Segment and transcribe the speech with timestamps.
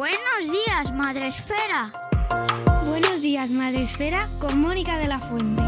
[0.00, 1.92] Buenos días, Madre Esfera.
[2.86, 5.62] Buenos días, Madre Esfera, con Mónica de la Fuente.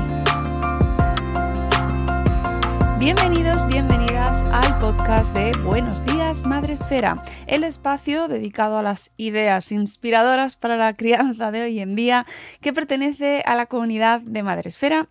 [2.98, 9.70] Bienvenidos, bienvenidas al podcast de Buenos días, Madre Esfera, el espacio dedicado a las ideas
[9.70, 12.24] inspiradoras para la crianza de hoy en día
[12.62, 15.10] que pertenece a la comunidad de Madre Esfera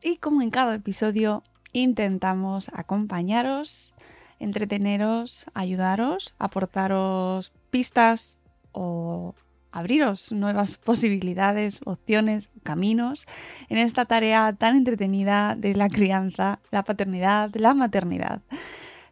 [0.00, 3.96] y como en cada episodio intentamos acompañaros,
[4.38, 8.36] entreteneros, ayudaros, aportaros pistas
[8.72, 9.34] o
[9.72, 13.26] abriros nuevas posibilidades, opciones, caminos
[13.68, 18.42] en esta tarea tan entretenida de la crianza, la paternidad, la maternidad,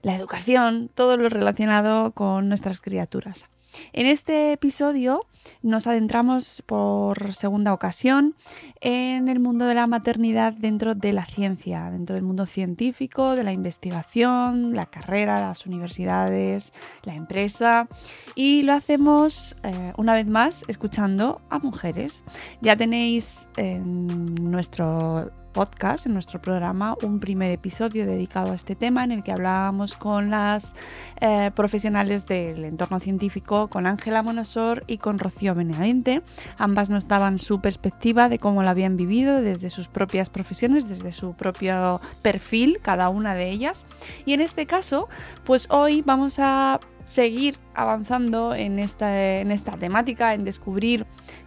[0.02, 3.48] la educación, todo lo relacionado con nuestras criaturas.
[3.92, 5.26] En este episodio
[5.62, 8.34] nos adentramos por segunda ocasión
[8.80, 13.44] en el mundo de la maternidad dentro de la ciencia, dentro del mundo científico, de
[13.44, 16.72] la investigación, la carrera, las universidades,
[17.02, 17.88] la empresa
[18.34, 22.24] y lo hacemos eh, una vez más escuchando a mujeres.
[22.60, 29.02] Ya tenéis en nuestro podcast, en nuestro programa, un primer episodio dedicado a este tema
[29.02, 30.76] en el que hablábamos con las
[31.20, 36.22] eh, profesionales del entorno científico, con Ángela Monasor y con Rocío Benavente.
[36.58, 41.10] Ambas nos daban su perspectiva de cómo lo habían vivido desde sus propias profesiones, desde
[41.10, 43.84] su propio perfil, cada una de ellas.
[44.26, 45.08] Y en este caso,
[45.42, 51.04] pues hoy vamos a seguir avanzando en esta, en esta temática, en descubrir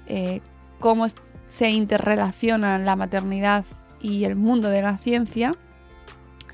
[0.07, 0.41] eh,
[0.81, 1.07] cómo
[1.47, 3.63] se interrelaciona la maternidad
[4.01, 5.55] y el mundo de la ciencia,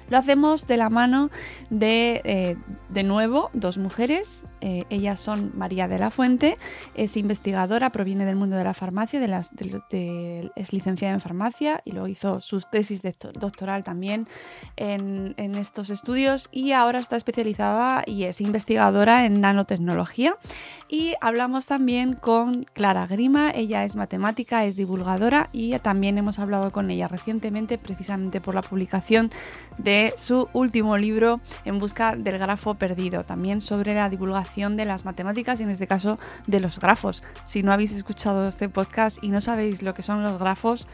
[0.10, 1.30] lo hacemos de la mano
[1.70, 2.56] de, eh,
[2.90, 4.46] de nuevo, dos mujeres.
[4.62, 6.58] Eh, ellas son María de la Fuente,
[6.96, 12.42] es investigadora, proviene del mundo de la farmacia, es licenciada en farmacia y luego hizo
[12.42, 14.28] sus tesis de doctoral también
[14.76, 20.38] en, en, estos estudios y ahora está especializada y es investigadora en nanotecnología.
[20.90, 26.72] Y hablamos también con Clara Grima, ella es matemática, es divulgadora y también hemos hablado
[26.72, 29.32] con ella recientemente precisamente por la publicación
[29.78, 35.06] de su último libro En busca del grafo perdido, también sobre la divulgación de las
[35.06, 37.24] matemáticas y en este caso de los grafos.
[37.46, 40.88] Si no habéis escuchado este podcast y no sabéis lo que son los grafos,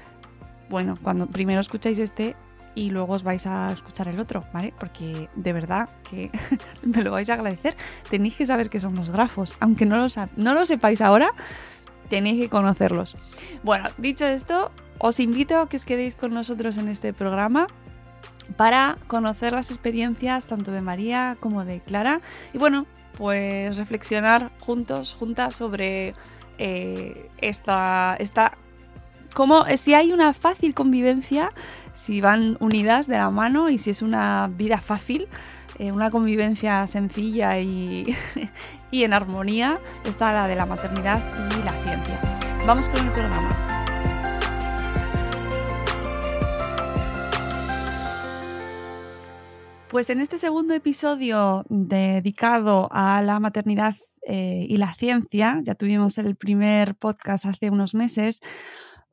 [0.70, 2.36] bueno, cuando primero escucháis este
[2.76, 4.74] y luego os vais a escuchar el otro, ¿vale?
[4.80, 6.32] Porque de verdad que
[6.82, 7.76] me lo vais a agradecer.
[8.10, 11.32] Tenéis que saber qué son los grafos, aunque no lo, no lo sepáis ahora,
[12.10, 13.16] tenéis que conocerlos.
[13.64, 17.68] Bueno, dicho esto, os invito a que os quedéis con nosotros en este programa
[18.56, 22.22] para conocer las experiencias tanto de María como de Clara
[22.54, 22.86] y bueno,
[23.18, 26.14] pues reflexionar juntos, juntas sobre
[26.58, 28.58] eh, esta, esta
[29.34, 31.52] como si hay una fácil convivencia,
[31.94, 35.28] si van unidas de la mano y si es una vida fácil,
[35.80, 38.16] eh, una convivencia sencilla y,
[38.92, 41.20] y en armonía, está la de la maternidad
[41.52, 42.20] y la ciencia.
[42.66, 43.73] Vamos con el programa.
[49.94, 56.18] Pues en este segundo episodio dedicado a la maternidad eh, y la ciencia, ya tuvimos
[56.18, 58.42] el primer podcast hace unos meses,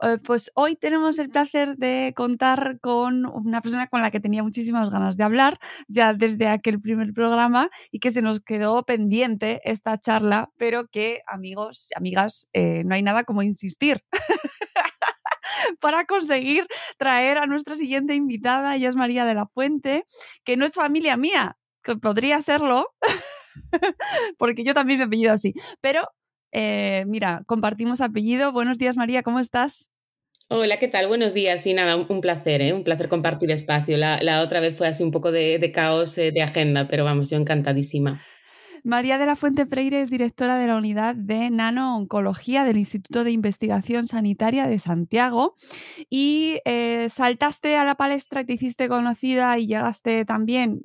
[0.03, 4.43] Eh, pues hoy tenemos el placer de contar con una persona con la que tenía
[4.43, 9.61] muchísimas ganas de hablar ya desde aquel primer programa y que se nos quedó pendiente
[9.65, 14.03] esta charla, pero que amigos, amigas, eh, no hay nada como insistir.
[15.81, 16.67] para conseguir
[16.99, 20.05] traer a nuestra siguiente invitada, ella es María de la Fuente,
[20.45, 22.95] que no es familia mía, que podría serlo,
[24.39, 26.09] porque yo también me apellido así, pero
[26.53, 28.53] eh, mira, compartimos apellido.
[28.53, 29.91] Buenos días, María, ¿cómo estás?
[30.49, 31.07] Hola, ¿qué tal?
[31.07, 31.63] Buenos días.
[31.63, 32.73] Sí, nada, un, placer, ¿eh?
[32.73, 33.97] un placer compartir espacio.
[33.97, 37.37] La, otra vez fue así un poco de, caos eh, de agenda, pero vamos, yo
[37.37, 38.21] encantadísima.
[38.85, 43.31] María de la Fuente Freire es directora de la unidad de nano-oncología del Instituto de
[43.31, 45.55] Investigación Sanitaria de Santiago
[46.09, 50.81] y eh, saltaste a la palestra te hiciste conocida y llegaste también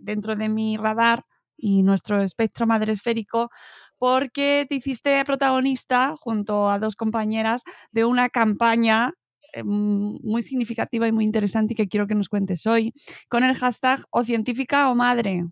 [0.00, 1.24] dentro de mi radar
[1.56, 3.50] y nuestro espectro madresférico
[3.98, 7.62] porque te hiciste protagonista junto a dos compañeras
[7.92, 9.14] de una campaña
[9.52, 12.92] eh, muy significativa y muy interesante y que quiero que nos cuentes hoy,
[13.28, 15.44] con el hashtag o científica o madre.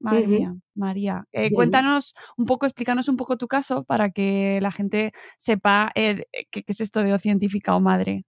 [0.00, 1.24] María, María.
[1.32, 6.24] Eh, cuéntanos un poco, explícanos un poco tu caso para que la gente sepa eh,
[6.50, 8.24] qué, es esto de o científica o madre.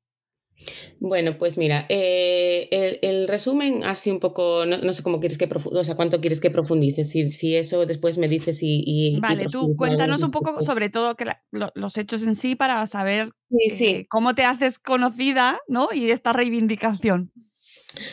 [1.01, 5.85] Bueno, pues mira, eh, el, resumen así un poco, no, sé cómo quieres que o
[5.85, 9.19] sea, cuánto quieres que profundices, si, si eso después me dices y...
[9.21, 14.07] vale, tú cuéntanos un poco sobre todo que los hechos en sí para saber eh,
[14.09, 15.89] cómo te haces conocida, ¿no?
[15.93, 17.33] Y esta reivindicación.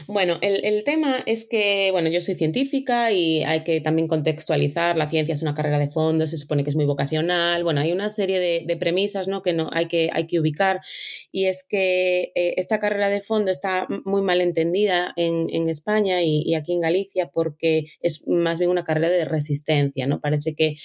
[0.07, 5.09] Bueno, el, tema es que, bueno, yo soy científica y hay que también contextualizar, la
[5.09, 8.09] ciencia es una carrera de fondo, se supone que es muy vocacional, bueno, hay una
[8.09, 9.41] serie de, premisas, ¿no?
[9.41, 10.81] Que no, hay, que, hay que ubicar
[11.31, 16.55] y es que eh, esta carrera de fondo está muy mal entendida en, España y,
[16.55, 20.19] aquí en Galicia porque es más bien una carrera de resistencia, ¿no?
[20.19, 20.75] Parece que,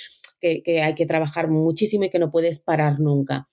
[0.40, 3.48] que, hay que trabajar muchísimo y que no puedes parar nunca.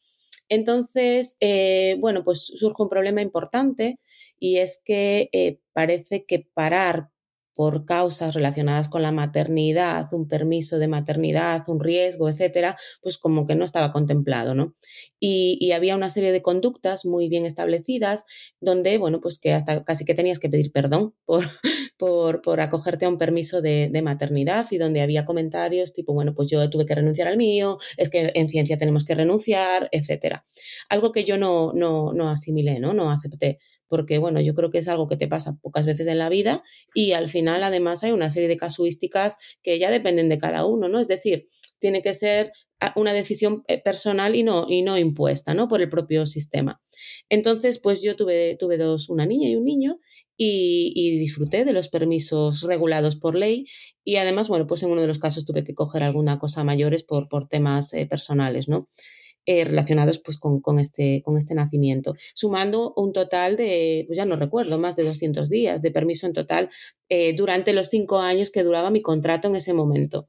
[0.50, 4.00] Entonces, eh, bueno, pues surge un problema importante
[4.42, 7.12] y es que eh, parece que parar
[7.54, 13.46] por causas relacionadas con la maternidad, un permiso de maternidad, un riesgo, etcétera, pues como
[13.46, 14.76] que no estaba contemplado, ¿no?
[15.20, 18.26] Y, había una serie de conductas muy bien establecidas
[18.60, 21.14] donde, bueno, pues que hasta casi que tenías que pedir perdón
[21.98, 26.34] por, por, acogerte a un permiso de, de, maternidad y donde había comentarios tipo, bueno,
[26.34, 30.46] pues yo tuve que renunciar al mío, es que en ciencia tenemos que renunciar, etcétera.
[30.90, 32.94] Algo que yo no, no, no asimilé, ¿no?
[32.94, 33.60] No acepté
[33.92, 36.64] porque bueno, yo creo que es algo que te pasa pocas veces en la vida
[36.94, 40.88] y al final además hay una serie de casuísticas que ya dependen de cada uno,
[40.88, 41.02] ¿no?
[41.02, 41.48] Es decir,
[41.80, 42.54] tiene que ser
[42.96, 45.68] una decisión eh, personal y no, y no impuesta, ¿no?
[45.68, 46.82] Por el propio sistema.
[47.28, 50.00] Entonces, pues yo tuve, tuve dos, una niña y un niño,
[50.44, 53.68] y, disfruté de los permisos regulados por ley
[54.04, 57.04] y además, bueno, pues en uno de los casos tuve que coger alguna cosa mayores
[57.04, 58.88] por, por temas eh, personales, ¿no?
[59.48, 64.36] Eh, relacionados pues con, este, con este nacimiento, sumando un total de, pues ya no
[64.36, 66.70] recuerdo, más de 200 días de permiso en total
[67.10, 70.28] eh, durante los cinco años que duraba mi contrato en ese momento.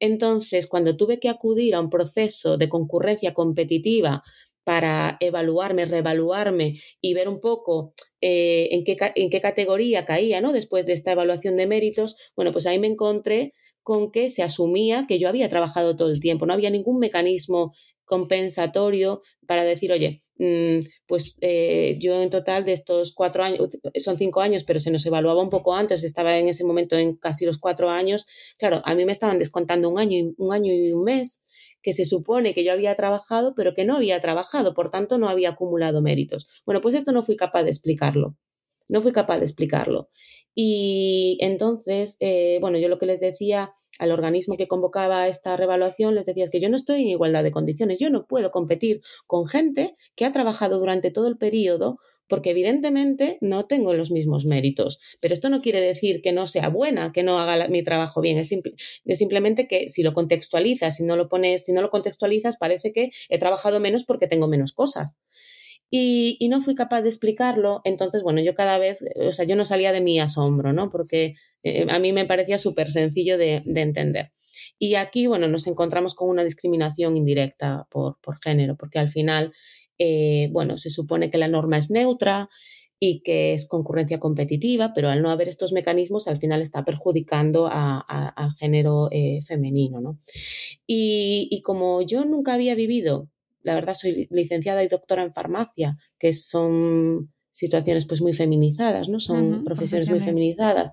[0.00, 4.22] Entonces, cuando tuve que acudir a un proceso de concurrencia competitiva
[4.64, 10.54] para evaluarme, reevaluarme y ver un poco eh, en, qué, en, qué, categoría caía ¿no?
[10.54, 13.52] después de esta evaluación de méritos, bueno, pues ahí me encontré
[13.82, 17.74] con que se asumía que yo había trabajado todo el tiempo, no había ningún mecanismo
[18.04, 24.18] compensatorio para decir, oye, mm, pues eh, yo en total de estos cuatro años, son
[24.18, 27.46] cinco años, pero se nos evaluaba un poco antes, estaba en ese momento en casi
[27.46, 28.26] los cuatro años,
[28.58, 31.44] claro, a mí me estaban descontando un año, un año y un mes
[31.84, 35.28] que se supone que yo había trabajado, pero que no había trabajado, por tanto no
[35.28, 36.62] había acumulado méritos.
[36.64, 38.36] Bueno, pues esto no fui capaz de explicarlo.
[38.88, 40.08] No fui capaz de explicarlo.
[40.54, 46.14] Y entonces, eh, bueno, yo lo que les decía al organismo que convocaba esta revaluación,
[46.14, 49.02] les decía es que yo no estoy en igualdad de condiciones, yo no puedo competir
[49.26, 54.46] con gente que ha trabajado durante todo el periodo porque evidentemente no tengo los mismos
[54.46, 54.98] méritos.
[55.20, 58.38] Pero esto no quiere decir que no sea buena, que no haga mi trabajo bien.
[58.38, 62.56] Es, es, simplemente que si lo contextualizas, si no lo pones, si no lo contextualizas,
[62.56, 65.18] parece que he trabajado menos porque tengo menos cosas
[65.96, 69.64] y, no fui capaz de explicarlo, entonces, bueno, yo cada vez, o sea, yo no
[69.64, 70.90] salía de mi asombro, ¿no?
[70.90, 74.32] Porque eh, a mí me parecía súper sencillo de, entender.
[74.78, 79.52] Y aquí, bueno, nos encontramos con una discriminación indirecta por, género, porque al final,
[79.98, 82.50] eh, bueno, se supone que la norma es neutra
[83.00, 87.68] y que es concurrencia competitiva, pero al no haber estos mecanismos, al final está perjudicando
[87.68, 90.18] al género eh, femenino, ¿no?
[90.86, 93.28] Y, y como yo nunca había vivido
[93.64, 99.20] la verdad soy licenciada y doctora en farmacia, que son situaciones pues muy feminizadas, ¿no?
[99.20, 100.92] Son profesiones, muy feminizadas.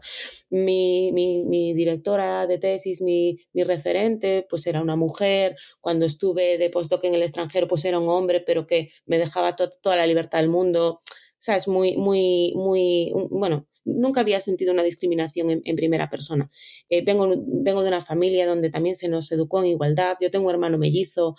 [0.51, 5.55] Mi, mi, directora de tesis, mi, mi, referente, pues era una mujer.
[5.81, 9.55] Cuando estuve de postdoc en el extranjero, pues era un hombre, pero que me dejaba
[9.55, 11.01] toda la libertad del mundo.
[11.01, 16.51] O sea, es muy, muy, muy, bueno, nunca había sentido una discriminación en, primera persona.
[16.89, 20.15] Eh, vengo, vengo de una familia donde también se nos educó en igualdad.
[20.21, 21.35] Yo tengo un hermano mellizo.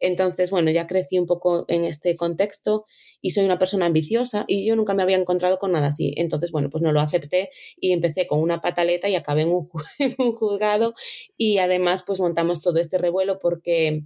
[0.00, 2.84] Entonces, bueno, ya crecí un poco en este contexto
[3.20, 6.12] y soy una persona ambiciosa y yo nunca me había encontrado con nada así.
[6.16, 9.68] Entonces, bueno, pues no lo acepté y empecé con una pataleta y acabé en un,
[10.34, 10.94] juzgado
[11.36, 14.04] y además pues montamos todo este revuelo porque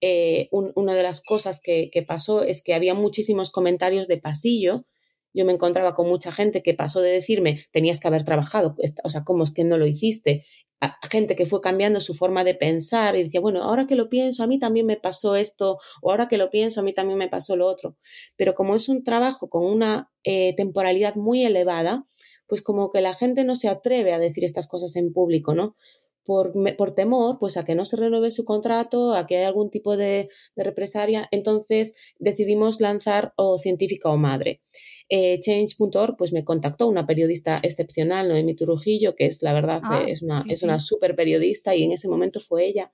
[0.00, 4.84] eh, una de las cosas que, que pasó es que había muchísimos comentarios de pasillo
[5.32, 9.08] yo me encontraba con mucha gente que pasó de decirme, tenías que haber trabajado, o
[9.08, 10.44] sea, ¿cómo es que no lo hiciste?
[10.80, 14.08] A gente que fue cambiando su forma de pensar y decía, bueno, ahora que lo
[14.08, 17.18] pienso, a mí también me pasó esto, o ahora que lo pienso, a mí también
[17.18, 17.96] me pasó lo otro.
[18.36, 22.06] Pero como es un trabajo con una eh, temporalidad muy elevada,
[22.46, 25.76] pues como que la gente no se atreve a decir estas cosas en público, ¿no?
[26.24, 29.70] Por, por, temor pues a que no se renueve su contrato, a que haya algún
[29.70, 34.60] tipo de, de represalia, entonces decidimos lanzar o científica o madre.
[35.12, 40.04] Eh, Change.org pues me contactó una periodista excepcional, Noemi Turujillo, que es la verdad, ah,
[40.06, 42.92] es una, es una súper periodista y en ese momento fue ella.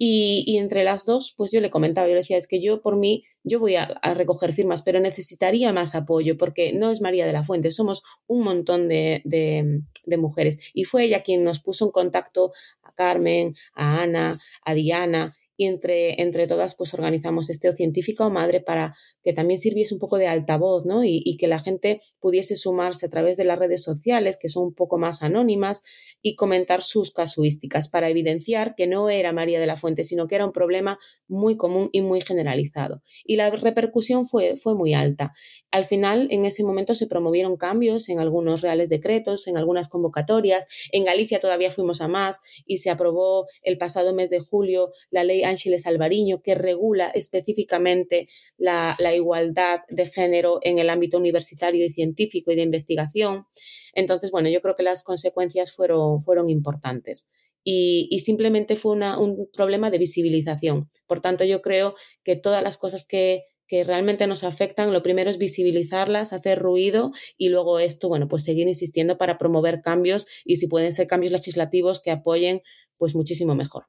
[0.00, 2.96] Y, entre las dos, pues yo le comentaba, yo le decía, es que yo por
[2.96, 7.32] mí, yo voy a, recoger firmas, pero necesitaría más apoyo porque no es María de
[7.32, 10.70] la Fuente, somos un montón de, de mujeres.
[10.72, 12.52] Y fue ella quien nos puso en contacto
[12.84, 14.30] a Carmen, a Ana,
[14.64, 18.96] a Diana y entre, entre todas pues organizamos este o científica o madre para
[19.28, 21.04] que también sirviese un poco de altavoz, ¿no?
[21.04, 24.74] Y, que la gente pudiese sumarse a través de las redes sociales, que son un
[24.74, 25.82] poco más anónimas,
[26.22, 30.36] y comentar sus casuísticas para evidenciar que no era María de la Fuente, sino que
[30.36, 33.02] era un problema muy común y muy generalizado.
[33.22, 35.34] Y la repercusión fue, fue muy alta.
[35.70, 40.66] Al final, en ese momento se promovieron cambios en algunos reales decretos, en algunas convocatorias.
[40.90, 45.22] En Galicia todavía fuimos a más y se aprobó el pasado mes de julio la
[45.22, 51.84] ley Ángeles Alvariño, que regula específicamente la, la igualdad de género en el ámbito universitario
[51.84, 53.44] y científico y de investigación.
[53.92, 57.28] Entonces, bueno, yo creo que las consecuencias fueron, fueron importantes.
[57.64, 60.88] Y, simplemente fue un problema de visibilización.
[61.06, 61.94] Por tanto, yo creo
[62.24, 67.12] que todas las cosas que, que realmente nos afectan, lo primero es visibilizarlas, hacer ruido
[67.36, 71.32] y luego esto, bueno, pues seguir insistiendo para promover cambios y si pueden ser cambios
[71.32, 72.62] legislativos que apoyen,
[72.96, 73.84] pues muchísimo mejor.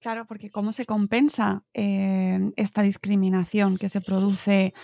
[0.00, 4.74] Claro, porque ¿cómo se compensa eh, esta discriminación que se produce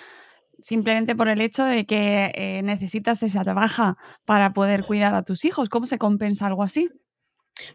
[0.58, 5.44] simplemente por el hecho de que eh, necesitas esa baja para poder cuidar a tus
[5.44, 5.68] hijos?
[5.68, 6.88] ¿Cómo se compensa algo así?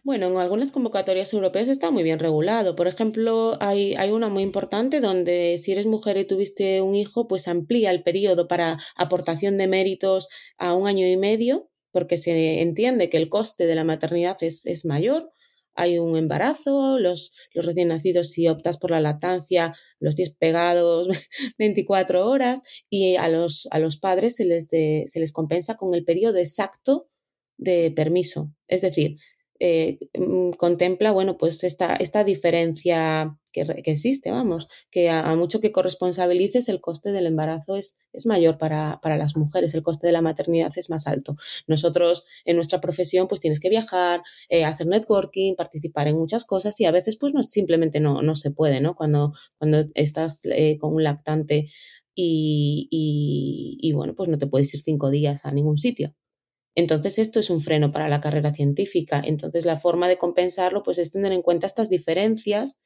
[0.04, 2.76] Bueno, en algunas convocatorias europeas está muy bien regulado.
[2.76, 7.48] Por ejemplo, hay, una muy importante donde si eres mujer y tuviste un hijo, pues
[7.48, 10.28] amplía el periodo para aportación de méritos
[10.58, 14.84] a un año y medio, porque se entiende que el coste de la maternidad es
[14.86, 15.32] mayor
[15.78, 21.08] hay un embarazo, los, los recién nacidos si optas por la lactancia, los 10 pegados
[21.58, 26.04] 24 horas y a los, a los padres se les, se les compensa con el
[26.04, 27.10] periodo exacto
[27.58, 28.52] de permiso.
[28.68, 29.18] Es decir,
[29.60, 35.72] eh, mm, contempla, bueno, pues esta, esta diferencia que, existe, vamos, que a, mucho que
[35.72, 40.14] corresponsabilices el coste del embarazo es, es mayor para, para, las mujeres, el coste de
[40.14, 41.36] la maternidad es más alto.
[41.68, 46.80] Nosotros en nuestra profesión pues tienes que viajar, eh, hacer networking, participar en muchas cosas
[46.80, 48.96] y a veces pues no, simplemente no, no se puede, ¿no?
[48.96, 51.70] Cuando, cuando estás eh, con un lactante
[52.14, 56.16] y, y, y bueno, pues no te puedes ir cinco días a ningún sitio.
[56.78, 59.20] Entonces esto es un freno para la carrera científica.
[59.26, 62.84] Entonces la forma de compensarlo pues es tener en cuenta estas diferencias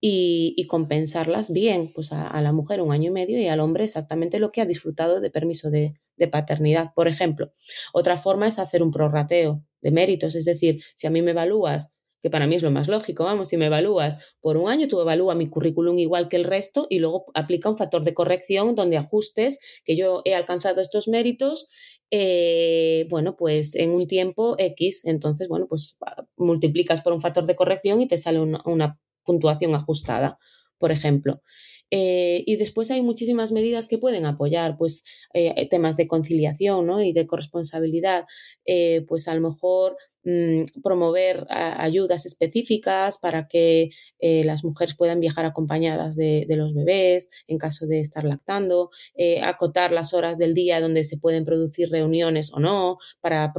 [0.00, 4.38] y, compensarlas bien, pues a, la mujer un año y medio y al hombre exactamente
[4.38, 5.94] lo que ha disfrutado de permiso de,
[6.30, 7.52] paternidad, por ejemplo.
[7.92, 11.94] Otra forma es hacer un prorrateo de méritos, es decir, si a mí me evalúas
[12.20, 15.00] que para mí es lo más lógico, vamos, si me evalúas por un año, tú
[15.00, 18.96] evalúa mi currículum igual que el resto y luego aplica un factor de corrección donde
[18.96, 21.68] ajustes que yo he alcanzado estos méritos,
[22.10, 25.96] eh, bueno, pues en un tiempo X, entonces, bueno, pues
[26.36, 28.98] multiplicas por un factor de corrección y te sale una,
[29.28, 30.38] puntuación ajustada,
[30.78, 31.42] por ejemplo.
[31.90, 35.04] Eh, y después hay muchísimas medidas que pueden apoyar, pues
[35.34, 37.02] eh, temas de conciliación ¿no?
[37.02, 38.24] y de corresponsabilidad,
[39.06, 45.46] pues a lo mejor mm, promover ayudas específicas para que eh, las mujeres puedan viajar
[45.46, 50.80] acompañadas de, los bebés en caso de estar lactando, eh, acotar las horas del día
[50.80, 53.52] donde se pueden producir reuniones o no, para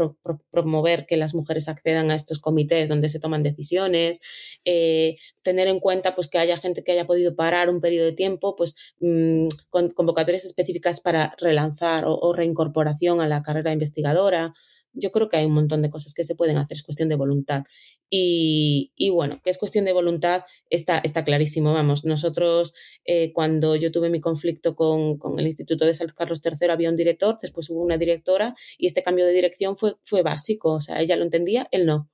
[0.50, 4.20] promover que las mujeres accedan a estos comités donde se toman decisiones,
[4.66, 8.14] eh, tener en cuenta pues, que haya gente que haya podido parar un periodo de
[8.14, 14.54] tiempo, pues mm, con convocatorias específicas para relanzar o reincorporación a la carrera investigadora
[14.94, 17.16] yo creo que hay un montón de cosas que se pueden hacer, es cuestión de
[17.16, 17.64] voluntad.
[18.12, 21.74] Y, bueno, que es cuestión de voluntad está, está clarísimo.
[21.74, 22.74] Vamos, nosotros
[23.06, 26.96] eh, cuando yo tuve mi conflicto con, el Instituto de Salud Carlos III había un
[26.96, 30.74] director, después hubo una directora y este cambio de dirección fue, fue básico.
[30.74, 32.10] O sea, ella lo entendía, él no.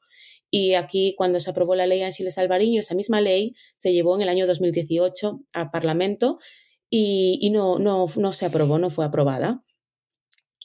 [0.52, 4.22] Y aquí, cuando se aprobó la ley Ángeles Alvariño, esa misma ley se llevó en
[4.22, 6.40] el año 2018 a Parlamento
[6.90, 9.65] y, y no, no, no se aprobó, no fue aprobada.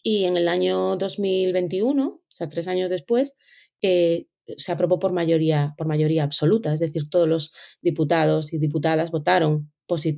[0.02, 3.34] Y en el año 2021, o sea, tres años después,
[3.82, 4.26] eh,
[4.56, 7.52] se aprobó por mayoría, por mayoría absoluta, es decir, todos los
[7.82, 9.70] diputados y diputadas votaron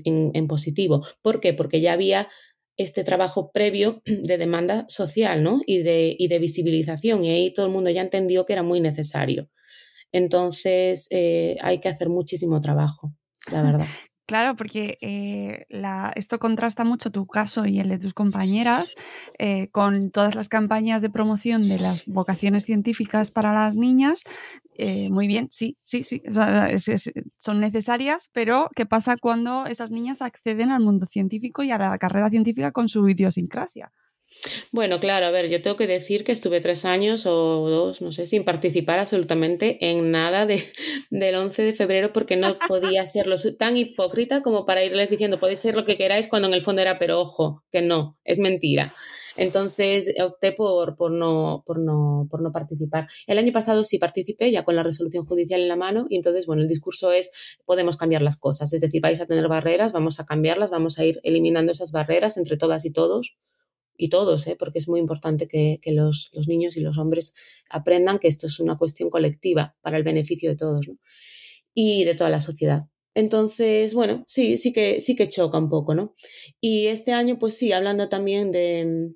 [0.04, 1.06] en, positivo.
[1.22, 1.54] ¿Por qué?
[1.54, 2.28] Porque ya había
[2.76, 5.60] este trabajo previo de demanda social ¿no?
[5.66, 8.80] y, de, y de visibilización y ahí todo el mundo ya entendió que era muy
[8.80, 9.50] necesario.
[10.12, 13.14] Entonces eh, hay que hacer muchísimo trabajo,
[13.50, 13.86] la verdad.
[14.26, 15.66] Claro, porque eh,
[16.14, 18.94] esto contrasta mucho tu caso y el de tus compañeras
[19.38, 24.22] eh, con todas las campañas de promoción de las vocaciones científicas para las niñas.
[24.78, 26.22] Eh, muy bien, sí, sí, sí,
[27.38, 31.98] son necesarias, pero ¿qué pasa cuando esas niñas acceden al mundo científico y a la
[31.98, 33.92] carrera científica con su idiosincrasia?
[34.70, 38.12] Bueno, claro, a ver, yo tengo que decir que estuve tres años o dos, no
[38.12, 40.64] sé, sin participar absolutamente en nada de,
[41.10, 45.60] del 11 de febrero porque no podía serlo tan hipócrita como para irles diciendo podéis
[45.60, 48.94] ser lo que queráis cuando en el fondo era, pero ojo, que no, es mentira.
[49.36, 53.08] Entonces opté por, por, no, por, no, por no participar.
[53.26, 56.46] El año pasado sí participé ya con la resolución judicial en la mano y entonces,
[56.46, 60.20] bueno, el discurso es podemos cambiar las cosas, es decir, vais a tener barreras, vamos
[60.20, 63.36] a cambiarlas, vamos a ir eliminando esas barreras entre todas y todos
[63.96, 64.56] y todos, ¿eh?
[64.58, 67.34] porque es muy importante que, los, niños y los hombres
[67.70, 70.90] aprendan que esto es una cuestión colectiva para el beneficio de todos
[71.74, 72.82] y de toda la sociedad.
[73.14, 76.14] Entonces, bueno, sí, sí que, sí que choca un poco, ¿no?
[76.60, 79.12] Y este año, pues sí, hablando también de,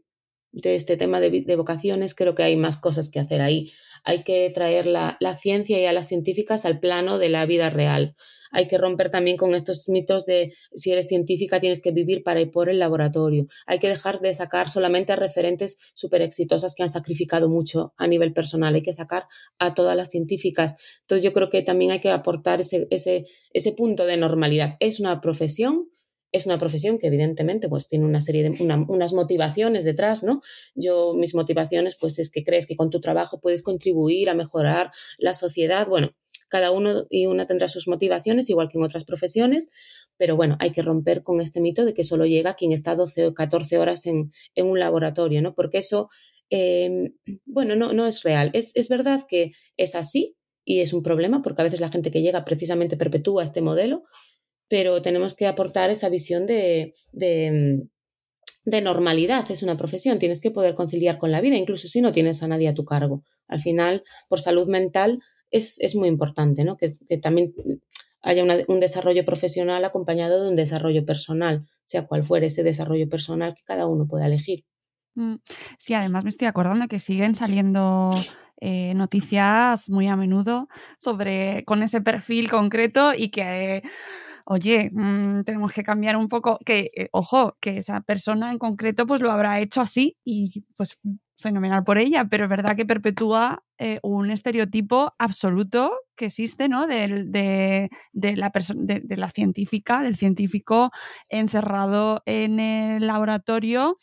[0.52, 3.73] este tema de, vocaciones, creo que hay más cosas que hacer ahí.
[4.04, 7.71] Hay que traer la, la ciencia y a las científicas al plano de la vida
[7.71, 8.16] real
[8.57, 12.41] hay que romper también con estos mitos de si eres científica tienes que vivir para
[12.41, 13.49] ir por el laboratorio.
[13.67, 18.07] Hay que dejar de sacar solamente a referentes súper exitosas que han sacrificado mucho a
[18.07, 18.75] nivel personal.
[18.75, 20.77] Hay que sacar a todas las científicas.
[21.02, 24.78] Entonces yo creo que también hay que aportar ese, ese, ese punto de normalidad.
[24.80, 25.91] Es una profesión,
[26.32, 30.43] es una profesión que evidentemente pues tiene una serie de unas motivaciones detrás, ¿no?
[30.75, 34.91] Yo mis motivaciones pues es que crees que con tu trabajo puedes contribuir a mejorar
[35.19, 36.15] la sociedad, bueno,
[36.49, 39.71] cada uno y una tendrá sus motivaciones, igual que en otras profesiones,
[40.17, 43.28] pero bueno, hay que romper con este mito de que solo llega quien está 12
[43.28, 45.54] o 14 horas en, un laboratorio, ¿no?
[45.54, 46.08] Porque eso,
[46.50, 48.50] em, bueno, no, no es real.
[48.54, 52.23] Es, verdad que es así y es un problema porque a veces la gente que
[52.23, 54.04] llega precisamente perpetúa este modelo,
[54.69, 57.89] pero tenemos que aportar esa visión de, de,
[58.65, 59.50] de, normalidad.
[59.50, 62.49] Es una profesión, tienes que poder conciliar con la vida, incluso si no tienes a
[62.49, 63.23] nadie a tu cargo.
[63.49, 66.76] Al final, por salud mental, es, muy importante, ¿no?
[66.76, 67.55] Que, también
[68.23, 73.55] haya un desarrollo profesional acompañado de un desarrollo personal, sea cual fuere ese desarrollo personal
[73.55, 74.65] que cada uno pueda elegir.
[75.15, 75.37] Mm,
[75.79, 78.11] sí, además me estoy acordando que siguen saliendo
[78.61, 83.83] eh, noticias muy a menudo sobre con ese perfil concreto y que
[84.47, 89.06] oye, mm, tenemos que cambiar un poco, que, eh, ojo, que esa persona en concreto
[89.06, 90.99] pues lo habrá hecho así y pues
[91.39, 96.87] fenomenal por ella, pero es verdad que perpetúa eh, un estereotipo absoluto que existe, ¿no?
[96.87, 100.91] De, de, la de, de, la científica, del científico
[101.28, 103.99] encerrado en el laboratorio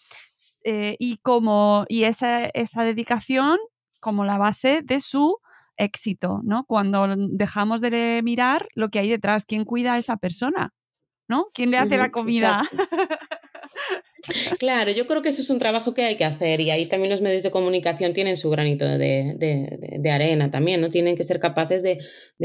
[0.64, 3.58] eh, y como y esa, esa dedicación
[4.00, 5.40] como la base de su
[5.78, 6.66] éxito, ¿no?
[6.66, 10.74] Cuando dejamos de mirar lo que hay detrás, quién cuida a esa persona,
[11.28, 11.48] ¿no?
[11.54, 12.64] ¿Quién le hace la comida?
[14.58, 17.12] Claro, yo creo que eso es un trabajo que hay que hacer y ahí también
[17.12, 20.90] los medios de comunicación tienen su granito de, arena también, ¿no?
[20.90, 22.00] Tienen que ser capaces de,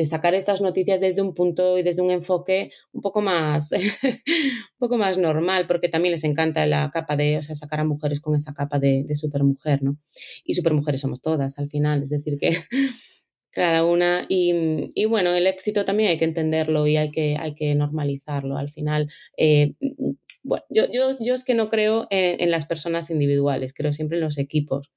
[0.04, 3.70] sacar estas noticias desde un punto y desde un enfoque un poco más,
[4.02, 7.84] un poco más normal, porque también les encanta la capa de, o sea, sacar a
[7.84, 9.98] mujeres con esa capa de, supermujer, ¿no?
[10.44, 12.50] Y supermujeres somos todas al final, es decir, que
[13.50, 17.74] cada una y, bueno, el éxito también hay que entenderlo y hay que, hay que
[17.74, 18.56] normalizarlo.
[18.56, 19.74] Al final, eh,
[20.48, 24.38] bueno, yo, yo, es que no creo en, las personas individuales, creo siempre en los
[24.38, 24.90] equipos.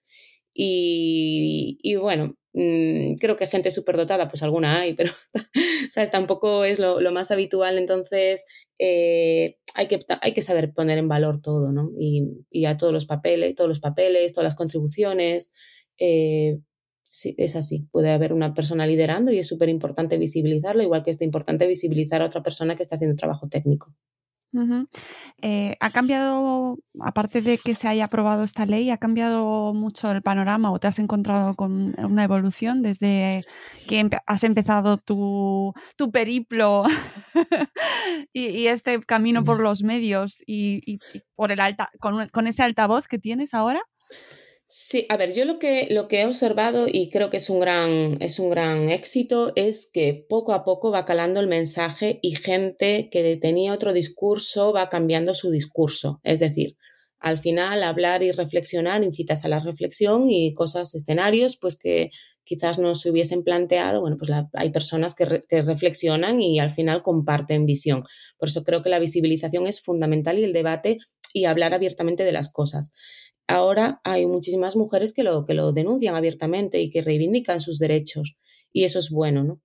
[0.53, 5.11] Y, bueno, Mm, creo que gente dotada, pues alguna hay, pero
[5.91, 6.11] ¿sabes?
[6.11, 8.45] tampoco es lo, más habitual, entonces
[8.77, 11.91] eh, hay, que, hay que saber poner en valor todo, ¿no?
[11.97, 15.53] Y, a todos los papeles, todos los papeles, todas las contribuciones.
[15.97, 16.59] Eh,
[17.03, 21.11] sí, es así, puede haber una persona liderando y es súper importante visibilizarlo, igual que
[21.11, 23.95] es importante visibilizar a otra persona que está haciendo trabajo técnico.
[25.41, 30.21] Eh, ¿Ha cambiado, aparte de que se haya aprobado esta ley, ha cambiado mucho el
[30.21, 33.41] panorama o te has encontrado con una evolución desde
[33.87, 35.73] que has empezado tu,
[36.11, 36.83] periplo
[38.33, 40.99] y, este camino por los medios y,
[41.35, 43.81] por el alta, con ese altavoz que tienes ahora?
[44.73, 47.59] Sí, a ver, yo lo que, lo que he observado y creo que es un,
[47.59, 52.37] gran, es un gran éxito es que poco a poco va calando el mensaje y
[52.37, 56.21] gente que tenía otro discurso va cambiando su discurso.
[56.23, 56.77] Es decir,
[57.19, 62.09] al final hablar y reflexionar incitas a la reflexión y cosas, escenarios, pues que
[62.45, 63.99] quizás no se hubiesen planteado.
[63.99, 68.05] Bueno, pues hay personas que, que reflexionan y al final comparten visión.
[68.37, 70.99] Por eso creo que la visibilización es fundamental y el debate
[71.33, 72.93] y hablar abiertamente de las cosas
[73.47, 78.37] ahora hay muchísimas mujeres que lo, que lo denuncian abiertamente y que reivindican sus derechos
[78.71, 79.61] y eso es bueno, ¿no?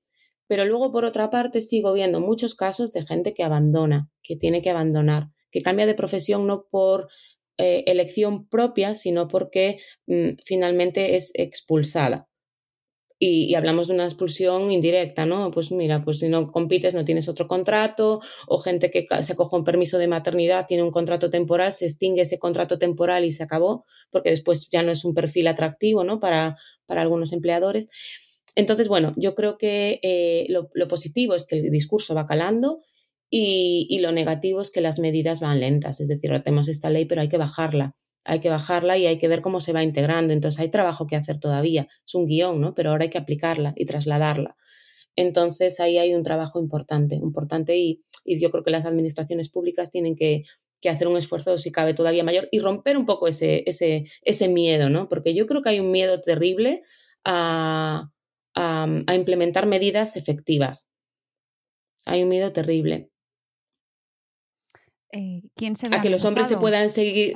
[0.49, 4.63] Pero luego, por otra parte, sigo viendo muchos casos de gente que abandona, que tiene
[4.63, 7.09] que abandonar, que cambia de profesión no por
[7.59, 12.29] eh, elección propia, sino porque mm, finalmente es expulsada
[13.19, 15.51] y, hablamos de una expulsión indirecta, ¿no?
[15.51, 19.57] Pues mira, pues si no compites no tienes otro contrato, o gente que se acoge
[19.57, 23.43] un permiso de maternidad, tiene un contrato temporal, se extingue ese contrato temporal y se
[23.43, 26.21] acabó, porque después ya no es un perfil atractivo, ¿no?
[26.21, 27.89] Para, para algunos empleadores.
[28.55, 32.81] Entonces, bueno, yo creo que eh, lo, positivo es que el discurso va calando
[33.31, 36.01] y, y, lo negativo es que las medidas van lentas.
[36.01, 37.97] Es decir, tenemos esta ley, pero hay que bajarla
[38.27, 40.33] hay que bajarla y hay que ver cómo se va integrando.
[40.33, 41.89] Entonces hay trabajo que hacer todavía.
[42.05, 42.75] Es un guion, ¿no?
[42.75, 44.57] Pero ahora hay que aplicarla y trasladarla.
[45.15, 50.17] Entonces ahí hay un trabajo importante, importante y, yo creo que las administraciones públicas tienen
[50.17, 50.43] que,
[50.91, 54.89] hacer un esfuerzo, si cabe, todavía mayor y romper un poco ese, ese, ese miedo,
[54.89, 55.09] ¿no?
[55.09, 56.83] Porque yo creo que hay un miedo terrible
[57.25, 58.11] a,
[58.55, 60.93] a implementar medidas efectivas.
[62.05, 63.11] Hay un miedo terrible.
[65.13, 67.33] Eh, ¿quién se a que los hombres se puedan seguir.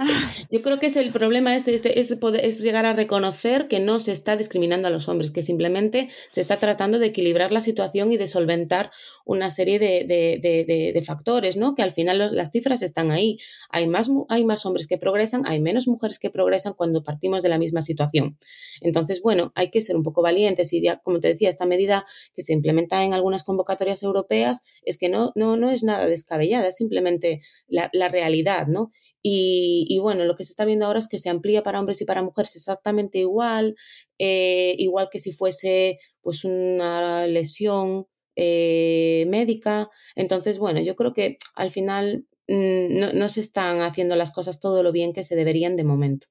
[0.51, 4.11] Yo creo que es el problema es, es, es, llegar a reconocer que no se
[4.11, 8.17] está discriminando a los hombres, que simplemente se está tratando de equilibrar la situación y
[8.17, 8.91] de solventar
[9.25, 11.77] una serie de, de, de, factores, ¿no?
[11.77, 13.39] Que al final las cifras están ahí.
[13.71, 17.51] Hay más, hay más hombres que progresan, hay menos mujeres que progresan cuando partimos de
[17.51, 18.37] la misma situación.
[18.81, 22.05] Entonces, bueno, hay que ser un poco valientes y ya, como te decía, esta medida
[22.35, 26.67] que se implementa en algunas convocatorias europeas es que no, no, no es nada descabellada,
[26.67, 28.91] es simplemente la, realidad, ¿no?
[29.23, 32.05] Y, bueno, lo que se está viendo ahora es que se amplía para hombres y
[32.05, 33.77] para mujeres exactamente igual,
[34.19, 38.07] eh, igual que si fuese pues una lesión
[38.37, 39.91] eh, médica.
[40.17, 44.61] Entonces, bueno, yo creo que al final mm, no, no, se están haciendo las cosas
[44.61, 46.27] todo lo bien que se deberían de momento.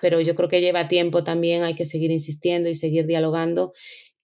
[0.00, 3.72] Pero yo creo que lleva tiempo también, hay que seguir insistiendo y seguir dialogando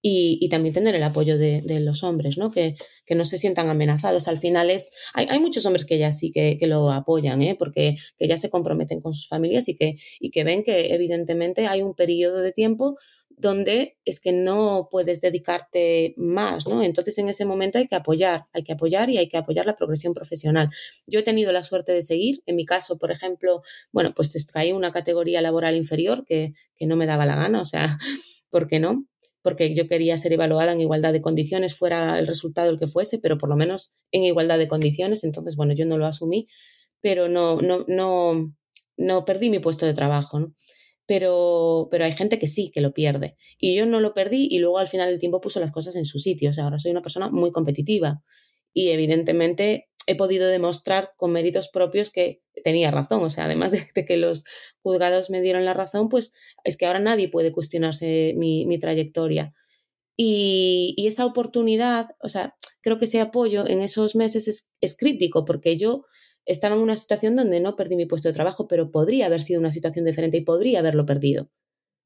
[0.01, 2.51] y, también tener el apoyo de, los hombres, ¿no?
[2.51, 4.29] Que, que, no se sientan amenazados.
[4.29, 7.57] Al final es, hay, hay muchos hombres que ya sí que, que, lo apoyan, ¿eh?
[7.59, 11.67] porque que ya se comprometen con sus familias y que, y que ven que evidentemente
[11.67, 12.97] hay un periodo de tiempo
[13.39, 16.83] donde es que no puedes dedicarte más, ¿no?
[16.83, 19.77] Entonces en ese momento hay que apoyar, hay que apoyar y hay que apoyar la
[19.77, 20.71] progresión profesional.
[21.07, 24.73] Yo he tenido la suerte de seguir, en mi caso, por ejemplo, bueno, pues caí
[24.73, 27.99] una categoría laboral inferior que, que no me daba la gana, o sea,
[28.51, 29.07] ¿por qué no?
[29.43, 33.19] Porque yo quería ser evaluada en igualdad de condiciones, fuera el resultado el que fuese,
[33.19, 35.25] pero por lo menos en igualdad de condiciones.
[35.25, 36.49] Entonces, bueno, yo no lo asumí,
[37.01, 38.55] pero no, no, no,
[38.97, 40.55] no perdí mi puesto de trabajo, ¿no?
[41.07, 43.37] Pero, pero hay gente que sí, que lo pierde.
[43.59, 46.05] Y yo no lo perdí y luego al final del tiempo puso las cosas en
[46.05, 46.51] su sitio.
[46.51, 48.23] O sea, ahora soy una persona muy competitiva
[48.75, 53.23] y evidentemente he podido demostrar con méritos propios que tenía razón.
[53.23, 54.45] O sea, además de, que los
[54.83, 56.33] juzgados me dieron la razón, pues
[56.65, 59.55] es que ahora nadie puede cuestionarse mi, trayectoria.
[60.17, 65.45] Y, esa oportunidad, o sea, creo que ese apoyo en esos meses es, es, crítico
[65.45, 66.07] porque yo
[66.47, 69.61] estaba en una situación donde no perdí mi puesto de trabajo, pero podría haber sido
[69.61, 71.51] una situación diferente y podría haberlo perdido.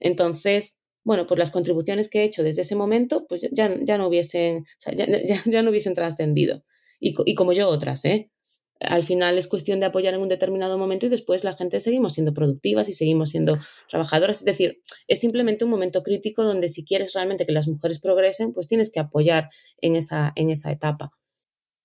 [0.01, 4.09] Entonces, bueno, pues las contribuciones que he hecho desde ese momento, pues ya, ya no
[4.09, 5.07] hubiesen, ya,
[5.47, 6.65] ya no hubiesen trascendido
[7.03, 8.31] y, como yo otras, ¿eh?
[8.79, 12.15] Al final es cuestión de apoyar en un determinado momento y después la gente seguimos
[12.15, 14.41] siendo productivas y seguimos siendo trabajadoras.
[14.41, 18.53] Es decir, es simplemente un momento crítico donde si quieres realmente que las mujeres progresen,
[18.53, 21.13] pues tienes que apoyar en esa, en esa etapa.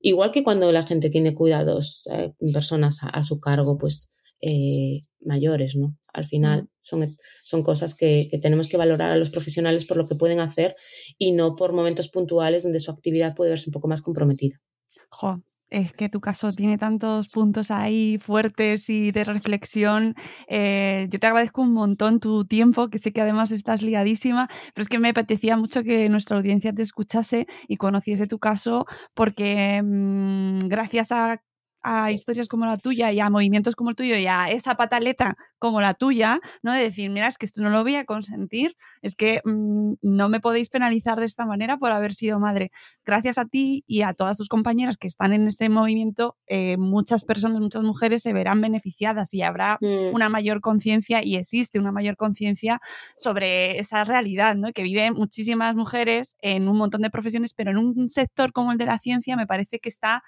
[0.00, 5.02] Igual que cuando la gente tiene cuidados, eh, personas a, a, su cargo, pues eh,
[5.20, 5.96] mayores, ¿no?
[6.12, 7.06] Al final son,
[7.42, 10.74] son cosas que, que, tenemos que valorar a los profesionales por lo que pueden hacer
[11.18, 14.60] y no por momentos puntuales donde su actividad puede verse un poco más comprometida.
[15.10, 20.14] Jo, es que tu caso tiene tantos puntos ahí fuertes y de reflexión.
[20.48, 24.82] Eh, yo te agradezco un montón tu tiempo, que sé que además estás liadísima, pero
[24.82, 29.82] es que me apetecía mucho que nuestra audiencia te escuchase y conociese tu caso, porque
[29.82, 31.40] mmm, gracias a
[31.82, 35.36] a historias como la tuya y a movimientos como el tuyo y a esa pataleta
[35.58, 36.72] como la tuya, ¿no?
[36.72, 40.28] De decir, mira, es que esto no lo voy a consentir, es que mmm, no
[40.28, 42.70] me podéis penalizar de esta manera por haber sido madre.
[43.04, 47.24] Gracias a ti y a todas tus compañeras que están en ese movimiento, eh, muchas
[47.24, 50.14] personas, muchas mujeres se verán beneficiadas y habrá mm.
[50.14, 52.80] una mayor conciencia y existe una mayor conciencia
[53.16, 54.72] sobre esa realidad, ¿no?
[54.72, 58.78] Que viven muchísimas mujeres en un montón de profesiones, pero en un sector como el
[58.78, 60.22] de la ciencia me parece que está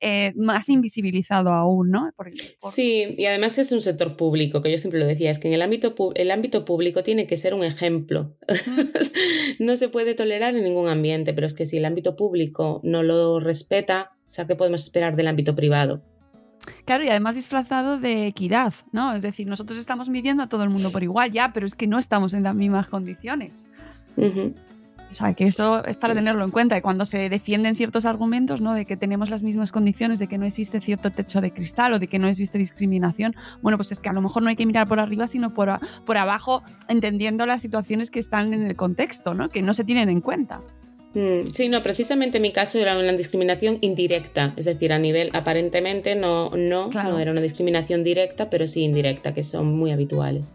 [0.00, 2.10] eh, más invisibilizado aún, ¿no?
[2.16, 2.70] Por, por...
[2.70, 5.54] Sí, y además es un sector público, que yo siempre lo decía, es que en
[5.54, 8.15] el ámbito, el ámbito público tiene que ser un ejemplo.
[9.58, 13.02] no se puede tolerar en ningún ambiente, pero es que si el ámbito público no
[13.02, 16.02] lo respeta, o sea, ¿qué podemos esperar del ámbito privado?
[16.84, 19.14] Claro, y además disfrazado de equidad, ¿no?
[19.14, 21.86] Es decir, nosotros estamos midiendo a todo el mundo por igual ya, pero es que
[21.86, 23.66] no estamos en las mismas condiciones.
[24.16, 24.54] Uh -huh.
[25.16, 26.76] O sea, que eso es para tenerlo en cuenta.
[26.76, 28.74] Y cuando se defienden ciertos argumentos, ¿no?
[28.74, 31.98] De que tenemos las mismas condiciones, de que no existe cierto techo de cristal o
[31.98, 34.66] de que no existe discriminación, bueno, pues es que a lo mejor no hay que
[34.66, 38.76] mirar por arriba, sino por, a, por abajo, entendiendo las situaciones que están en el
[38.76, 39.48] contexto, ¿no?
[39.48, 40.60] Que no se tienen en cuenta.
[41.54, 46.14] Sí, no, precisamente en mi caso era una discriminación indirecta, es decir, a nivel aparentemente
[46.14, 47.12] no, no, claro.
[47.12, 50.52] no era una discriminación directa, pero sí indirecta, que son muy habituales.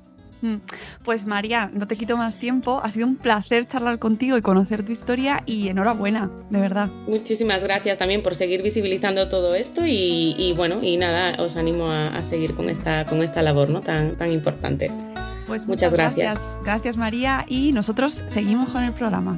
[1.03, 2.81] Pues María, no te quito más tiempo.
[2.83, 6.89] Ha sido un placer charlar contigo y conocer tu historia y enhorabuena, de verdad.
[7.07, 11.89] Muchísimas gracias también por seguir visibilizando todo esto y, y bueno, y nada, os animo
[11.89, 13.81] a, a, seguir con esta, con esta labor ¿no?
[13.81, 14.91] tan, tan importante.
[15.47, 16.33] Pues muchas, muchas gracias.
[16.33, 16.59] gracias.
[16.63, 19.35] Gracias María y nosotros seguimos con el programa.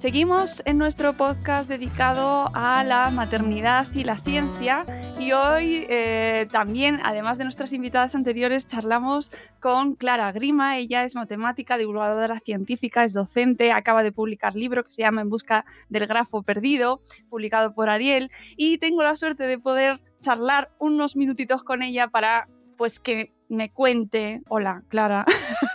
[0.00, 4.86] Seguimos en nuestro podcast dedicado a la maternidad y la ciencia
[5.18, 10.78] y hoy eh, también, además de nuestras invitadas anteriores, charlamos con Clara Grima.
[10.78, 15.28] Ella es matemática, divulgadora científica, es docente, acaba de publicar libro que se llama En
[15.28, 21.14] busca del grafo perdido, publicado por Ariel y tengo la suerte de poder charlar unos
[21.14, 24.40] minutitos con ella para pues que me cuente.
[24.48, 25.26] Hola, Clara.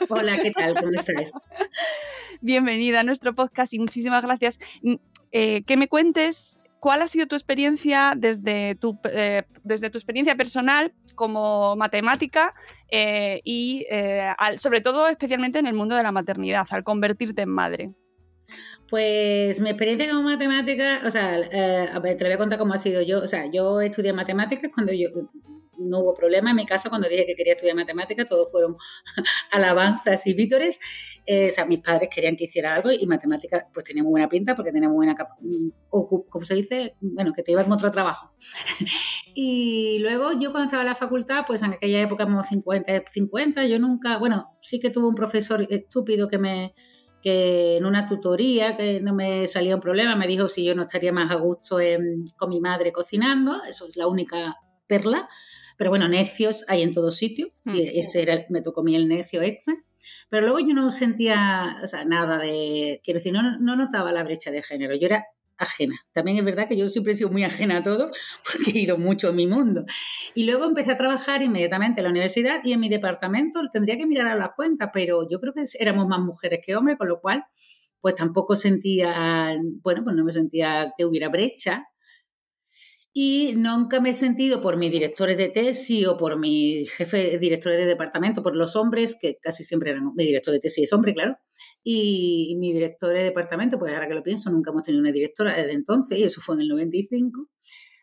[0.10, 0.76] Hola, ¿qué tal?
[0.76, 1.34] ¿Cómo estás?
[2.42, 4.60] Bienvenida a nuestro podcast y muchísimas gracias.
[5.32, 10.36] Eh, que me cuentes cuál ha sido tu experiencia desde tu, eh, desde tu experiencia
[10.36, 12.54] personal como matemática
[12.90, 17.42] eh, y eh, al, sobre todo especialmente en el mundo de la maternidad, al convertirte
[17.42, 17.92] en madre.
[18.88, 21.34] Pues mi experiencia como matemática, o sea,
[21.92, 23.20] a ver, te voy a contar cómo ha sido yo.
[23.20, 25.10] O sea, yo estudié matemáticas cuando yo
[25.78, 28.78] no hubo problema en mi casa cuando dije que quería estudiar matemáticas, todos fueron
[29.52, 30.80] alabanzas y vítores.
[31.26, 34.30] Eh, o sea, mis padres querían que hiciera algo y matemáticas pues tenía muy buena
[34.30, 35.16] pinta porque tenía muy buena,
[35.90, 38.34] o como se dice, bueno, que te iba en otro trabajo.
[39.36, 43.66] y luego yo cuando estaba en la facultad, pues en aquella época como 50, 50,
[43.66, 46.74] yo nunca, bueno, sí que tuve un profesor estúpido que me
[47.26, 50.84] que en una tutoría que no me salía un problema, me dijo si yo no
[50.84, 51.78] estaría más a gusto
[52.38, 55.28] con mi madre cocinando, eso es la única perla,
[55.78, 59.08] pero bueno, necios hay en todo sitio, y ese era, me tocó a mí el
[59.08, 59.74] necio este,
[60.30, 64.24] pero luego yo no sentía o sea, nada de, quiero decir, no, no notaba la
[64.24, 65.26] brecha de género, yo era
[65.58, 65.96] ajena.
[66.12, 68.12] También es verdad que yo siempre he sido muy ajena a todo
[68.44, 69.86] porque he ido mucho en mi mundo.
[70.34, 74.06] Y luego empecé a trabajar inmediatamente en la universidad y en mi departamento tendría que
[74.06, 77.20] mirar a las cuentas, pero yo creo que éramos más mujeres que hombres, con lo
[77.22, 77.44] cual
[78.02, 81.88] pues tampoco sentía, bueno, pues no me sentía que hubiera brecha
[83.17, 87.78] y nunca me he sentido por mis directores de tesis o por mi jefe directores
[87.78, 91.13] de departamento, por los hombres, que casi siempre eran, mi director de tesis es hombre,
[91.13, 91.38] claro,
[91.82, 95.56] y mi director de departamento, pues ahora que lo pienso, nunca hemos tenido una directora
[95.56, 97.47] desde entonces, y eso fue en el 95,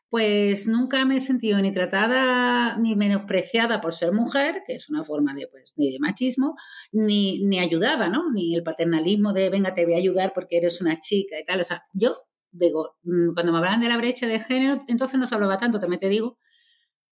[0.08, 5.04] pues nunca me he sentido ni tratada ni menospreciada por ser mujer, que es una
[5.04, 6.54] forma de, pues, de machismo,
[6.90, 8.32] ni, ni ayudada, ¿no?
[8.32, 11.60] Ni el paternalismo de, venga, te voy a ayudar porque eres una chica y tal.
[11.60, 12.16] O sea, yo
[12.52, 15.80] digo, mm, cuando me hablaban de la brecha de género, entonces no se hablaba tanto,
[15.80, 16.38] también te digo,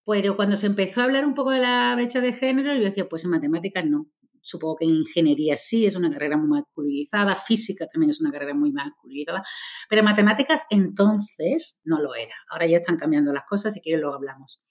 [0.07, 3.09] pero cuando se empezó a hablar un poco de la brecha de género, yo decía,
[3.09, 4.07] pues en matemáticas no.
[4.43, 8.55] Supongo que en ingeniería sí, es una carrera muy masculinizada, física también es una carrera
[8.55, 9.43] muy masculinizada,
[9.89, 12.35] pero en matemáticas entonces no lo era.
[12.51, 14.63] Ahora ya están cambiando las cosas, si quieres luego hablamos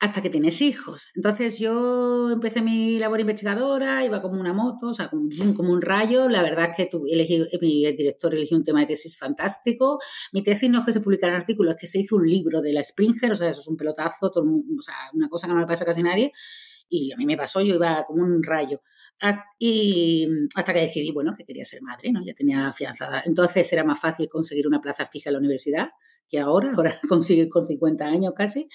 [0.00, 1.08] hasta que tienes hijos.
[1.16, 6.28] Entonces yo empecé mi labor investigadora, iba como una moto, o sea, como, un rayo.
[6.28, 9.98] La verdad es que elegí, mi director eligió un tema de tesis fantástico.
[10.32, 12.62] Mi tesis no es que se publicara un artículo, es que se hizo un libro
[12.62, 15.60] de la Springer, o sea, eso es un pelotazo, o sea, una cosa que no
[15.60, 16.32] le pasa a casi nadie.
[16.88, 18.80] Y a mí me pasó, yo iba como un rayo.
[19.58, 22.24] Y hasta que decidí, bueno, que quería ser madre, ¿no?
[22.24, 23.22] Ya tenía afianzada.
[23.26, 25.90] Entonces era más fácil conseguir una plaza fija en la universidad
[26.28, 28.68] que ahora, ahora consigue con 50 años casi.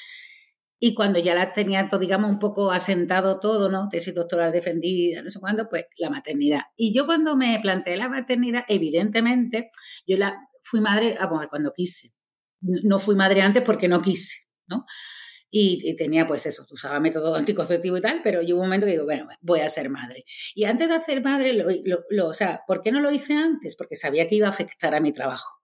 [0.86, 3.88] Y cuando ya la tenía, todo, digamos, un poco asentado todo, ¿no?
[3.88, 6.64] Tesis doctoral defendida, no sé cuándo, pues la maternidad.
[6.76, 9.72] Y yo cuando me planteé la maternidad, evidentemente,
[10.06, 12.12] yo la fui madre ah, cuando quise.
[12.60, 14.36] No fui madre antes porque no quise,
[14.68, 14.86] ¿no?
[15.50, 19.06] Y, tenía, pues eso, usaba método anticonceptivo y tal, pero yo un momento que digo,
[19.06, 20.26] bueno, voy a ser madre.
[20.54, 23.78] Y antes de hacer madre, lo, o sea, ¿por qué no lo hice antes?
[23.78, 25.63] Porque sabía que iba a afectar a mi trabajo.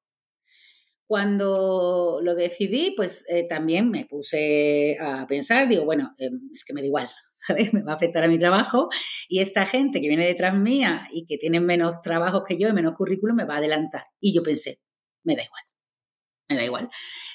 [1.09, 6.71] Cuando lo decidí, pues eh, también me puse a pensar, digo, bueno, em, es que
[6.71, 7.09] me da igual,
[7.47, 7.73] ¿sabes?
[7.73, 8.89] Me va a afectar a mi trabajo
[9.27, 12.73] y esta gente que viene detrás mía y que tiene menos trabajos que yo y
[12.73, 14.03] menos currículum me va a adelantar.
[14.19, 14.81] Y yo pensé,
[15.23, 15.63] me da igual,
[16.47, 16.89] me da igual.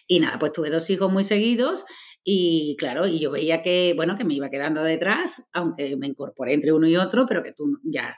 [0.06, 1.84] Y nada, pues tuve dos hijos muy seguidos
[2.22, 6.54] y claro, y yo veía que, bueno, que me iba quedando detrás, aunque me incorporé
[6.54, 8.16] entre uno y otro, pero que tú ya,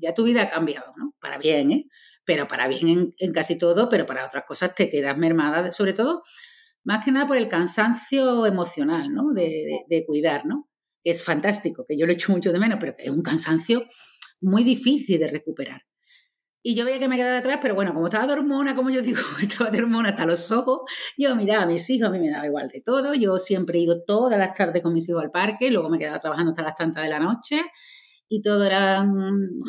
[0.00, 1.12] ya tu vida ha cambiado, ¿no?
[1.20, 1.86] Para bien, ¿eh?
[2.26, 6.22] Pero para bien en, casi todo, pero para otras cosas te quedas mermada, sobre todo,
[6.84, 9.32] más que nada por el cansancio emocional, ¿no?
[9.32, 10.68] De, cuidar, ¿no?
[11.02, 13.84] Que es fantástico, que yo lo echo mucho de menos, pero que es un cansancio
[14.40, 15.82] muy difícil de recuperar.
[16.62, 19.00] Y yo veía que me quedaba atrás, pero bueno, como estaba de hormona, como yo
[19.00, 20.80] digo, estaba de hormona hasta los ojos,
[21.16, 23.14] yo miraba a mis hijos, a mí me daba igual de todo.
[23.14, 26.18] Yo siempre he ido todas las tardes con mis hijos al parque, luego me quedaba
[26.18, 27.62] trabajando hasta las tantas de la noche
[28.28, 29.06] y todo era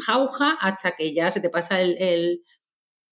[0.05, 2.41] jauja hasta que ya se te pasa el,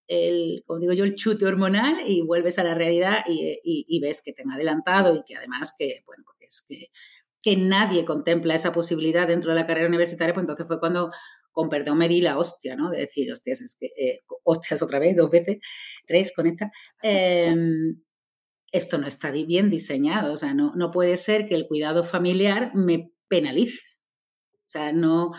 [0.08, 4.34] el, como digo yo, el chute hormonal y vuelves a la realidad y, ves que
[4.34, 6.88] te han adelantado y que además que, bueno, porque es que,
[7.42, 11.12] que nadie contempla esa posibilidad dentro de la carrera universitaria, pues entonces fue cuando
[11.52, 12.90] con perdón me di la hostia, ¿no?
[12.90, 15.60] De decir, hostias, es que, eh, hostias otra vez, dos veces,
[16.06, 16.70] tres con esta.
[17.02, 18.02] Em,
[18.72, 22.72] esto no está bien diseñado, o sea, no, no puede ser que el cuidado familiar
[22.76, 23.80] me penalice.
[24.76, 25.32] Sea, no,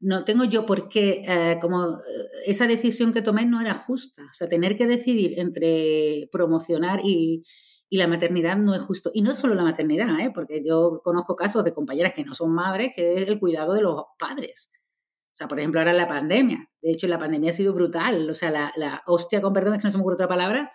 [0.00, 1.98] no tengo yo por qué, eh, como
[2.46, 4.22] esa decisión que tomé no era justa.
[4.22, 7.44] O sea, tener que decidir entre promocionar y,
[7.90, 9.10] la maternidad no es justo.
[9.12, 10.30] Y no es solo la maternidad, ¿eh?
[10.34, 13.82] porque yo conozco casos de compañeras que no son madres, que es el cuidado de
[13.82, 14.70] los padres.
[14.74, 16.68] O sea, por ejemplo, ahora la pandemia.
[16.82, 18.28] De hecho, la pandemia ha sido brutal.
[18.28, 20.72] O sea, la, la hostia, con perdón, es que no se me ocurre otra palabra,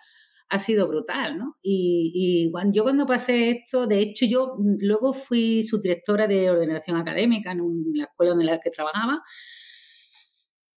[0.54, 1.56] ha sido brutal, ¿no?
[1.62, 7.58] Y, yo cuando pasé esto, de hecho yo luego fui subdirectora de ordenación académica en
[7.94, 9.20] la escuela en la que trabajaba,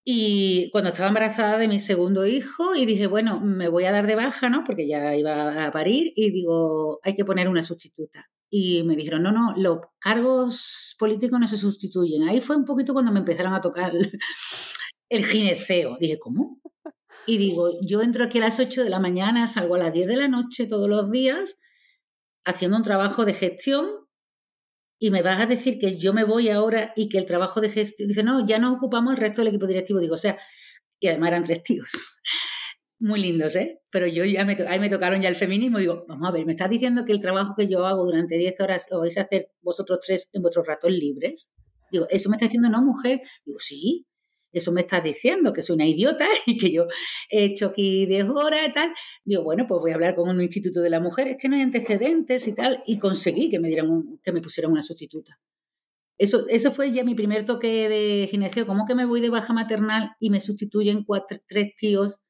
[0.03, 4.07] y cuando estaba embarazada de mi segundo hijo, y dije, bueno, me voy a dar
[4.07, 4.63] de baja, ¿no?
[4.65, 8.25] Porque ya iba a parir, y digo, hay que poner una sustituta.
[8.49, 12.23] Y me dijeron, no, no, los cargos políticos no se sustituyen.
[12.23, 13.91] Ahí fue un poquito cuando me empezaron a tocar
[15.09, 15.97] el gineceo.
[15.99, 16.61] Dije, ¿cómo?
[17.27, 20.07] Y digo, yo entro aquí a las 8 de la mañana, salgo a las 10
[20.07, 21.59] de la noche todos los días
[22.45, 23.85] haciendo un trabajo de gestión
[24.97, 27.69] y me vas a decir que yo me voy ahora y que el trabajo de
[27.69, 29.99] gestión, dice, no, ya nos ocupamos el resto del equipo directivo.
[29.99, 30.39] Digo, o sea,
[31.01, 31.91] y además eran tres tíos.
[32.99, 33.81] Muy lindos, ¿eh?
[33.91, 35.79] Pero yo ya me, ahí me tocaron ya el feminismo.
[35.79, 38.55] Digo, vamos a ver, ¿me estás diciendo que el trabajo que yo hago durante 10
[38.61, 41.51] horas lo vais a hacer vosotros tres en vuestros ratos libres?
[41.91, 43.19] Digo, ¿eso me está diciendo no, mujer?
[43.45, 44.07] Digo, sí
[44.51, 46.85] eso me estás diciendo, que soy una idiota y que yo
[47.29, 48.93] he hecho aquí 10 horas y tal.
[49.23, 51.55] Digo, bueno, pues voy a hablar con un instituto de la mujer, es que no
[51.55, 55.39] hay antecedentes y tal, y conseguí que me dieran que me pusieran una sustituta.
[56.17, 59.53] Eso, eso fue ya mi primer toque de gineceo, ¿cómo que me voy de baja
[59.53, 62.21] maternal y me sustituyen cuatro, tres tíos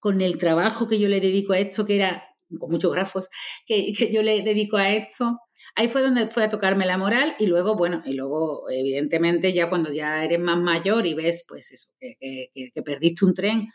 [0.00, 2.24] con el trabajo que yo le dedico a esto, que era
[2.58, 3.28] con muchos grafos,
[3.66, 5.38] que, que yo le dedico a esto,
[5.74, 9.68] ahí fue donde fue a tocarme la moral y luego, bueno, y luego, evidentemente, ya
[9.68, 12.16] cuando ya eres más mayor y ves, pues eso, que,
[12.52, 13.68] que, perdiste un tren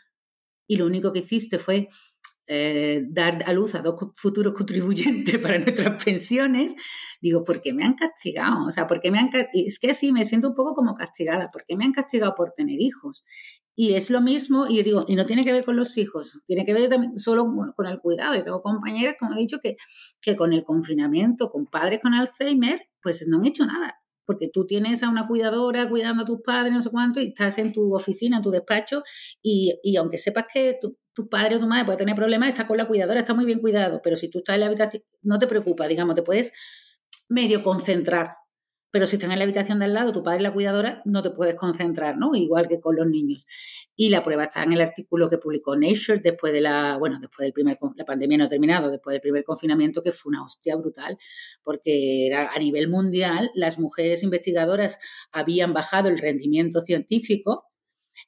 [0.66, 1.88] y lo único que hiciste fue
[2.46, 6.74] eh, dar a luz a dos futuros contribuyentes para nuestras pensiones,
[7.20, 8.64] digo, ¿por qué me han castigado?
[8.66, 11.50] O sea, ¿por qué me han Es que sí, me siento un poco como castigada,
[11.50, 13.24] ¿por qué me han castigado por tener hijos?
[13.80, 16.66] Y es lo mismo, y digo, y no tiene que ver con los hijos, tiene
[16.66, 18.34] que ver también solo con el cuidado.
[18.34, 19.76] Y tengo compañeras, como he dicho, que,
[20.20, 23.94] que con el confinamiento, con padres con Alzheimer, pues no han hecho nada.
[24.26, 27.56] Porque tú tienes a una cuidadora cuidando a tus padres, no sé cuánto, y estás
[27.58, 29.04] en tu oficina, en tu despacho,
[29.40, 32.66] y, y aunque sepas que tu, tu, padre o tu madre puede tener problemas, está
[32.66, 34.00] con la cuidadora, está muy bien cuidado.
[34.02, 36.52] Pero si tú estás en la habitación, no te preocupa, digamos, te puedes
[37.28, 38.37] medio concentrar
[38.90, 41.22] pero si están en la habitación de al lado, tu padre y la cuidadora, no
[41.22, 42.34] te puedes concentrar, ¿no?
[42.34, 43.46] Igual que con los niños.
[43.96, 47.44] Y la prueba está en el artículo que publicó Nature después de la, bueno, después
[47.44, 50.76] del primer, la pandemia no ha terminado, después del primer confinamiento, que fue una hostia
[50.76, 51.18] brutal,
[51.62, 54.98] porque era a nivel mundial, las mujeres investigadoras
[55.32, 57.64] habían bajado el rendimiento científico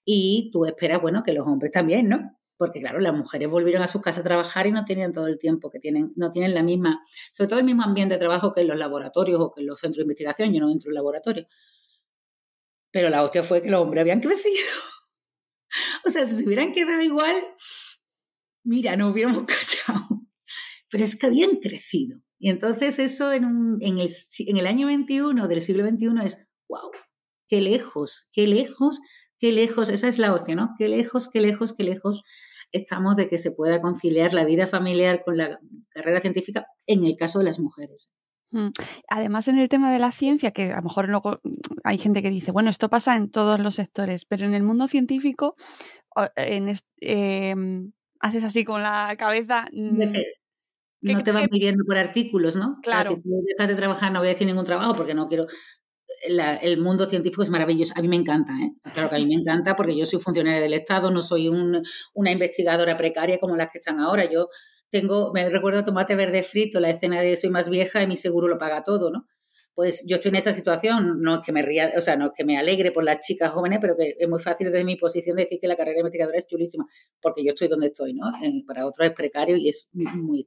[0.05, 2.40] y tú esperas, bueno, que los hombres también, ¿no?
[2.61, 5.39] Porque claro, las mujeres volvieron a sus casas a trabajar y no tenían todo el
[5.39, 7.03] tiempo que tienen, no tienen la misma,
[7.33, 9.79] sobre todo el mismo ambiente de trabajo que en los laboratorios o que en los
[9.79, 11.49] centros de investigación, yo no entro en laboratorio.
[12.91, 14.67] Pero la hostia fue que los hombres habían crecido.
[16.05, 17.35] o sea, si se hubieran quedado igual,
[18.63, 20.21] mira, no hubiéramos callado.
[20.91, 22.21] Pero es que habían crecido.
[22.39, 26.47] Y entonces eso en, un, en, el, en el año 21 del siglo XXI es,
[26.69, 26.91] wow,
[27.49, 29.01] qué lejos, qué lejos,
[29.39, 30.75] qué lejos, esa es la hostia, ¿no?
[30.77, 32.23] Qué lejos, qué lejos, qué lejos
[32.73, 35.61] estamos de que se pueda conciliar la vida familiar con la
[35.91, 38.13] carrera científica en el caso de las mujeres.
[38.51, 38.69] Mm.
[39.09, 41.09] Además, en el tema de la ciencia, que a lo mejor
[41.85, 44.89] hay gente que dice, bueno, esto pasa en todos los sectores, pero en el mundo
[44.89, 45.55] científico,
[46.37, 49.67] en em, haces así con la cabeza.
[49.73, 50.03] Mm,
[51.03, 52.79] no te van pidiendo por artículos, ¿no?
[52.83, 53.11] Claro.
[53.11, 55.47] si tú dejas de trabajar, no voy a decir ningún trabajo porque no quiero.
[56.21, 57.95] El mundo científico es maravilloso.
[57.97, 58.73] A mí me encanta, ¿eh?
[58.93, 62.31] Claro que a mí me encanta porque yo soy funcionaria del Estado, no soy una
[62.31, 64.31] investigadora precaria como las que están ahora.
[64.31, 64.49] Yo
[64.91, 68.49] tengo, me recuerdo tomate verde frito, la escena de soy más vieja y mi seguro
[68.49, 69.27] lo paga todo, ¿no?
[69.73, 72.45] Pues yo estoy en esa situación, no es que me ría, o sea, no que
[72.45, 75.59] me alegre por las chicas jóvenes, pero que es muy fácil desde mi posición decir
[75.61, 76.87] que la carrera de investigadora es chulísima,
[77.23, 78.27] porque yo estoy donde estoy, ¿no?
[78.43, 80.47] Eh, para otros es precario y es muy...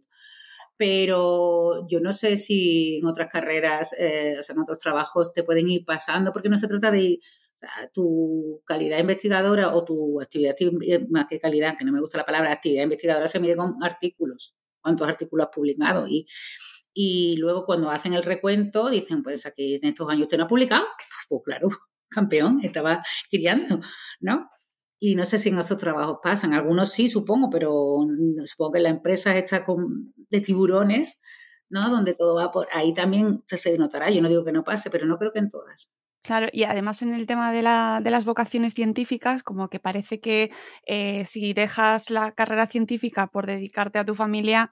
[0.78, 5.43] Pero yo no sé si en otras carreras, eh, o sea, en otros trabajos te
[5.43, 7.19] pueden ir pasando, porque no se trata de ir
[7.55, 11.99] o sea, tu calidad investigadora o tu actividad, eh, más que calidad, que no me
[11.99, 16.07] gusta la palabra actividad investigadora, se mide con artículos, cuántos artículos has publicado.
[16.07, 16.26] Y,
[16.93, 20.47] y luego cuando hacen el recuento, dicen, pues aquí en estos años usted no ha
[20.47, 20.86] publicado.
[21.30, 21.69] Pues claro,
[22.09, 23.80] campeón, estaba criando,
[24.19, 24.49] ¿no?
[25.05, 26.53] Y no sé si en esos trabajos pasan.
[26.53, 27.97] Algunos sí, supongo, pero
[28.45, 31.19] supongo que la empresa está con, de tiburones,
[31.67, 31.89] ¿no?
[31.89, 34.09] Donde todo va por ahí también se notará.
[34.09, 35.91] Yo no digo que no pase, pero no creo que en todas.
[36.21, 40.21] Claro, y además en el tema de, la, de las vocaciones científicas, como que parece
[40.21, 40.51] que
[40.85, 44.71] eh, si dejas la carrera científica por dedicarte a tu familia,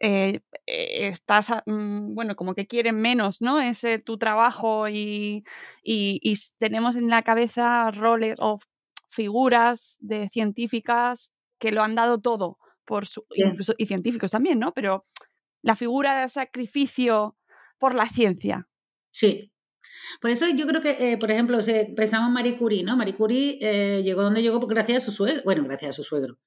[0.00, 3.60] eh, estás, mm, bueno, como que quieren menos, ¿no?
[3.60, 5.44] Ese tu trabajo y,
[5.84, 8.58] y, tenemos en la cabeza roles o
[9.10, 14.72] figuras de científicas que lo han dado todo, por su, incluso, y científicos también, ¿no?
[14.72, 15.04] Pero
[15.62, 17.36] la figura de sacrificio
[17.78, 18.68] por la ciencia.
[19.10, 19.52] Sí,
[20.20, 21.58] por eso yo creo que, eh, por ejemplo,
[21.96, 22.96] pensamos en Marie Curie, ¿no?
[22.96, 26.38] Marie Curie eh, llegó donde llegó gracias a su suegro, bueno, gracias a su suegro.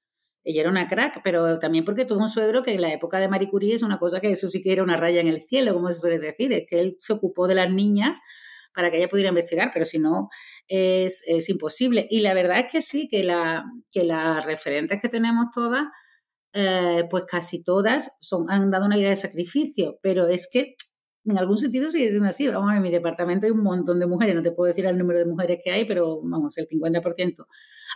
[0.44, 3.28] Ella era una crack, pero también porque tuvo un suegro que en la época de
[3.28, 5.72] Marie Curie es una cosa que eso sí que era una raya en el cielo,
[5.74, 8.20] como se suele decir, es que él se ocupó de las niñas
[8.74, 10.28] para que ella pudiera investigar, pero si no
[10.68, 12.06] es, es imposible.
[12.10, 15.84] Y la verdad es que sí, que, la, que las referentes que tenemos todas,
[16.54, 20.74] eh, pues casi todas son, han dado una idea de sacrificio, pero es que
[21.24, 22.48] en algún sentido sigue siendo así.
[22.48, 24.86] Vamos a ver, en mi departamento hay un montón de mujeres, no te puedo decir
[24.86, 27.46] el número de mujeres que hay, pero vamos, el 50%.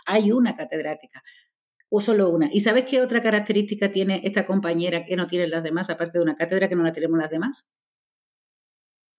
[0.05, 1.23] Hay una catedrática,
[1.89, 2.49] o solo una.
[2.51, 6.23] ¿Y sabes qué otra característica tiene esta compañera que no tienen las demás, aparte de
[6.23, 7.73] una cátedra que no la tenemos las demás?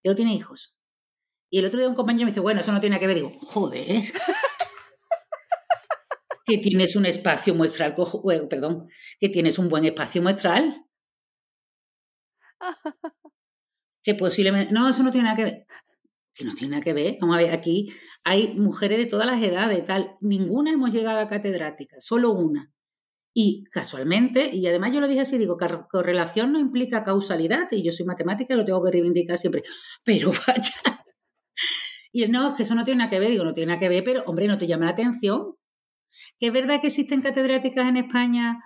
[0.02, 0.77] Que no tiene hijos.
[1.50, 3.16] Y el otro día un compañero me dice, bueno, eso no tiene que ver.
[3.16, 4.02] Digo, joder.
[6.44, 7.94] que tienes un espacio muestral,
[8.48, 8.88] perdón,
[9.20, 10.86] que tienes un buen espacio muestral.
[14.02, 15.66] que posiblemente, no, eso no tiene nada que ver.
[16.34, 17.18] Que no tiene nada que ver.
[17.20, 17.92] Vamos a ver, aquí
[18.24, 20.16] hay mujeres de todas las edades, tal.
[20.20, 22.72] Ninguna hemos llegado a catedrática, solo una.
[23.34, 25.58] Y casualmente, y además yo lo dije así, digo,
[25.90, 29.62] correlación no implica causalidad, y yo soy matemática y lo tengo que reivindicar siempre.
[30.02, 30.97] Pero vaya.
[32.18, 33.30] Y no, es que eso no tiene nada que ver.
[33.30, 35.54] Digo, no tiene nada que ver, pero hombre, ¿no te llama la atención?
[36.40, 38.58] Que es verdad que existen catedráticas en España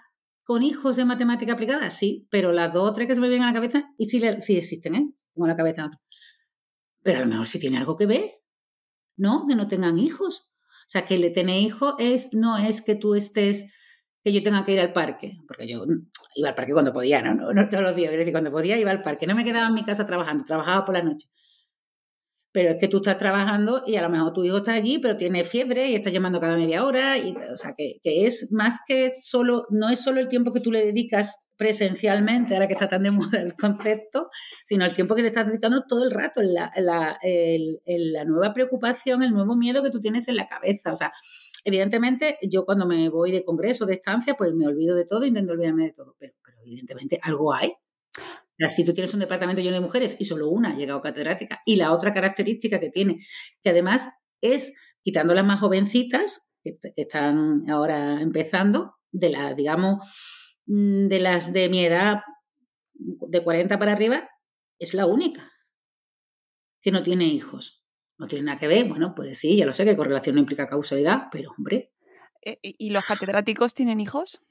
[0.43, 1.91] con hijos de matemática aplicada?
[1.91, 4.23] Sí, pero las dos o tres que se me vienen a la cabeza, y sí,
[4.39, 5.07] sí existen, ¿eh?
[5.35, 5.91] Tengo en la cabeza.
[7.03, 8.41] Pero a lo mejor sí tiene algo que ver,
[9.19, 9.45] ¿no?
[9.47, 10.51] Que no tengan hijos.
[10.87, 13.71] O sea, que le tener hijos es, no es que tú estés,
[14.25, 15.85] que yo tenga que ir al parque, porque yo
[16.37, 18.91] iba al parque cuando podía, no, no, no todos los días, pero cuando podía iba
[18.91, 21.29] al parque, no me quedaba en mi casa trabajando, trabajaba por la noche.
[22.53, 25.17] Pero es que tú estás trabajando y a lo mejor tu hijo está allí, pero
[25.17, 27.17] tiene fiebre y estás llamando cada media hora.
[27.19, 30.61] Y, o sea, que, que es más que solo, no es solo el tiempo que
[30.61, 34.31] tú le dedicas presencialmente, ahora que está tan de moda el concepto,
[34.65, 39.23] sino el tiempo que le estás dedicando todo el rato, la, la, la nueva preocupación,
[39.23, 40.93] el nuevo miedo que tú tienes en la cabeza.
[40.93, 41.13] O sea,
[41.65, 45.53] evidentemente, yo cuando me voy de congreso, de estancia, pues me olvido de todo, intento
[45.53, 47.73] olvidarme de todo, pero, pero evidentemente algo hay
[48.69, 51.77] si tú tienes un departamento lleno de mujeres y solo una ha llegado catedrática, y
[51.77, 53.19] la otra característica que tiene,
[53.63, 54.09] que además
[54.41, 60.09] es, quitando las más jovencitas, que, están ahora empezando, de las, digamos,
[60.67, 62.21] mm, de las de mi edad,
[62.95, 64.29] de 40 para arriba,
[64.79, 65.51] es la única
[66.81, 67.85] que no tiene hijos.
[68.19, 70.69] No tiene nada que ver, bueno, pues sí, ya lo sé que correlación no implica
[70.69, 71.93] causalidad, pero hombre.
[72.45, 74.43] Eh, ¿Y los catedráticos tienen hijos?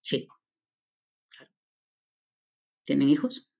[0.00, 0.28] Sí.
[2.84, 3.50] ¿Tienen hijos?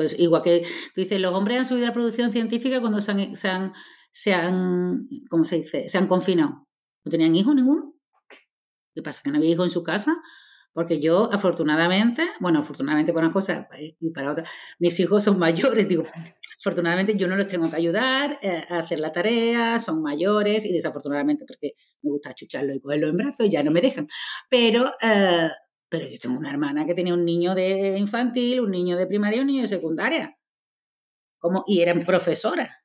[0.00, 0.62] Pues igual que
[0.94, 3.74] tú dices, los hombres han subido la producción científica cuando se han,
[4.10, 5.90] se han, ¿cómo se dice?
[5.90, 6.66] Se han confinado.
[7.04, 7.92] ¿No tenían hijos ninguno?
[8.94, 9.20] ¿Qué pasa?
[9.22, 10.16] ¿Que no había hijos en su casa?
[10.72, 14.44] Porque yo, afortunadamente, bueno, afortunadamente para una cosa y para otra,
[14.78, 16.04] mis hijos son mayores, digo,
[16.58, 20.72] afortunadamente yo no los tengo que ayudar eh, a hacer la tarea, son mayores y
[20.72, 24.08] desafortunadamente porque me gusta chucharlo y cogerlo en brazos, ya no me dejan.
[24.48, 25.50] Pero, eh,
[25.90, 29.38] pero yo tengo una hermana que tenía un niño de infantil, un niño de primaria
[29.38, 30.38] y un niño de secundaria.
[31.38, 32.78] Como, y eran profesora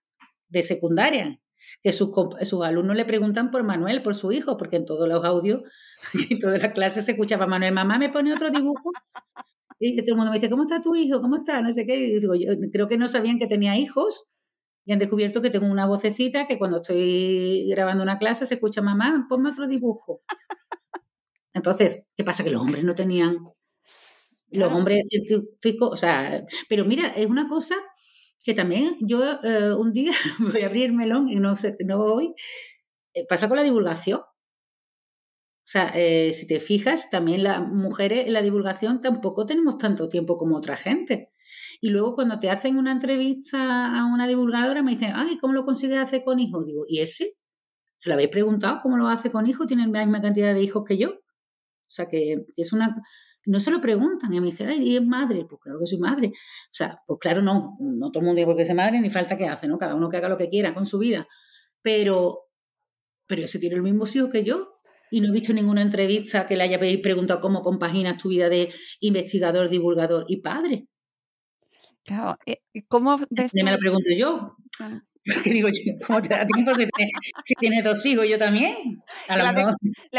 [0.49, 1.39] de secundaria.
[1.84, 2.10] Que sus,
[2.43, 5.62] sus alumnos le preguntan por Manuel, por su hijo, porque en todos los audios
[6.30, 8.91] y toda la clase se escuchaba Manuel, mamá me pone otro dibujo.
[9.80, 11.22] Y todo el mundo me dice, ¿cómo está tu hijo?
[11.22, 11.62] ¿Cómo está?
[11.62, 11.95] No sé qué.
[11.95, 14.34] Y digo, yo creo que no sabían que tenía hijos
[14.86, 18.82] y han descubierto que tengo una vocecita que cuando estoy grabando una clase se escucha,
[18.82, 20.22] mamá, ponme otro dibujo.
[21.56, 22.43] Entonces, ¿qué pasa?
[22.43, 23.38] Que los hombres no tenían,
[24.51, 27.76] los hombres científicos, o sea, pero mira, es una cosa
[28.43, 32.36] que también yo eh, un día voy a abrir melón y no, sé, no voy,
[33.14, 34.20] eh, pasa con la divulgación.
[34.20, 40.10] O sea, eh, si te fijas, también las mujeres en la divulgación tampoco tenemos tanto
[40.10, 41.32] tiempo como otra gente.
[41.82, 45.66] Y luego cuando te hacen una entrevista a una divulgadora me dicen, ay, ¿cómo lo
[45.66, 46.66] consigues hacer con hijos?
[46.66, 47.34] Digo, ¿y ese?
[47.97, 49.68] ¿Se lo habéis preguntado cómo lo hace con hijos?
[49.68, 51.22] ¿Tiene la misma cantidad de hijos que yo?
[51.88, 52.95] O sea, que es una...
[53.47, 55.45] No se lo preguntan y me dice, ay, ¿y es madre?
[55.47, 56.29] Pues claro que soy madre.
[56.29, 59.11] O sea, pues claro, no, no todo el mundo tiene por qué ser madre, ni
[59.11, 59.77] falta que hace, ¿no?
[59.77, 61.27] Cada uno que haga lo que quiera con su vida.
[61.83, 62.45] Pero,
[63.27, 64.79] pero ese tiene el mismo hijo que yo.
[65.11, 68.73] Y no he visto ninguna entrevista que le haya preguntado cómo compaginas tu vida de
[68.99, 70.88] investigador, divulgador y padre.
[72.03, 74.55] Claro, eh, ¿cómo ves Me lo pregunto yo.
[74.79, 75.01] Ah.
[75.34, 75.69] Porque digo,
[76.05, 78.28] ¿cómo te da tiempo si tienes, dos hijos?
[78.30, 79.03] Yo también.
[79.28, 79.53] la,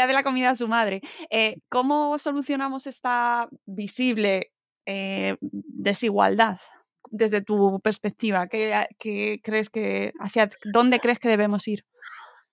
[0.07, 1.01] de, la, comida a su madre.
[1.29, 4.51] Eh, ¿Cómo solucionamos esta visible
[4.85, 6.59] eh, desigualdad
[7.09, 8.47] desde tu perspectiva?
[8.47, 11.85] ¿Qué, crees que, hacia dónde crees que debemos ir?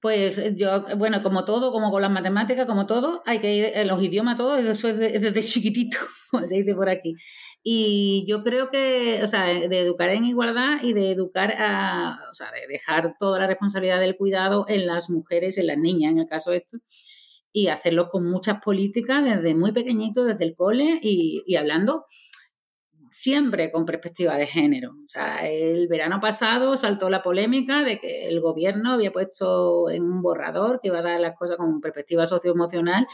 [0.05, 3.89] Pues yo, bueno, como todo, como con las matemáticas, como todo, hay que ir en
[3.89, 5.97] los idiomas, todo, eso es desde chiquitito,
[6.31, 7.17] como se dice por aquí.
[7.63, 12.35] Y yo creo que, o sea, de educar en igualdad y de educar a, o
[12.35, 16.19] sea, de dejar toda la responsabilidad del cuidado en las mujeres, en las niñas, en
[16.19, 16.77] el caso de esto,
[17.51, 22.05] y hacerlo con muchas políticas desde muy pequeñito, desde el cole y, y hablando
[23.15, 24.91] siempre con perspectiva de género.
[25.05, 30.03] O sea, el verano pasado saltó la polémica de que el gobierno había puesto en
[30.03, 33.07] un borrador que iba a dar las cosas con perspectiva socioemocional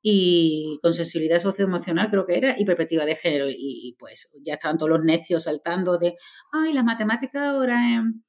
[0.00, 3.46] y con sensibilidad socioemocional creo que era y perspectiva de género.
[3.50, 6.14] Y, pues ya estaban todos los necios saltando de
[6.52, 8.24] ay la matemática ahora en,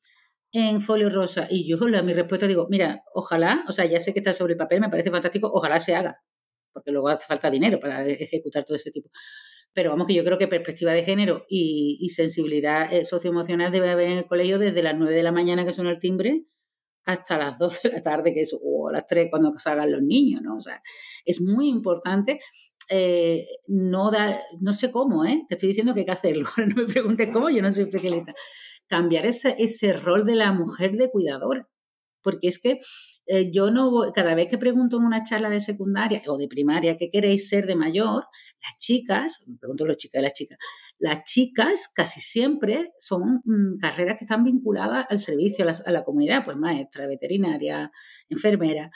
[0.51, 4.14] en folio rosa y yo la, mi respuesta digo mira ojalá o sea ya sé
[4.14, 6.22] que está sobre el papel me parece fantástico ojalá se haga
[6.74, 9.10] porque luego hace falta dinero para ejecutar todo ese tipo
[9.78, 14.08] pero vamos que yo creo que perspectiva de género y, sensibilidad eh, socioemocional debe haber
[14.10, 16.48] en el colegio desde las 9 de la mañana que suena el timbre
[17.06, 20.42] hasta las 12 de la tarde, que es, o las 3 cuando salgan los niños,
[20.42, 20.56] ¿no?
[20.56, 20.82] O sea,
[21.26, 22.40] es muy importante
[22.90, 25.46] eh, no dar, no sé cómo, ¿eh?
[25.48, 28.34] Te estoy diciendo que hay que hacerlo, no me preguntes cómo, yo no soy especialista.
[28.88, 31.70] Cambiar ese, ese rol de la mujer de cuidadora,
[32.24, 32.80] porque es que
[33.28, 36.48] eh, yo no voy, cada vez que pregunto en una charla de secundaria o de
[36.48, 38.26] primaria qué queréis ser de mayor,
[38.62, 40.58] las chicas, me pregunto los chicas y las chicas,
[40.98, 46.46] las chicas casi siempre son mm, carreras que están vinculadas al servicio, a la, comunidad,
[46.46, 47.92] pues maestra, veterinaria,
[48.30, 48.92] enfermera.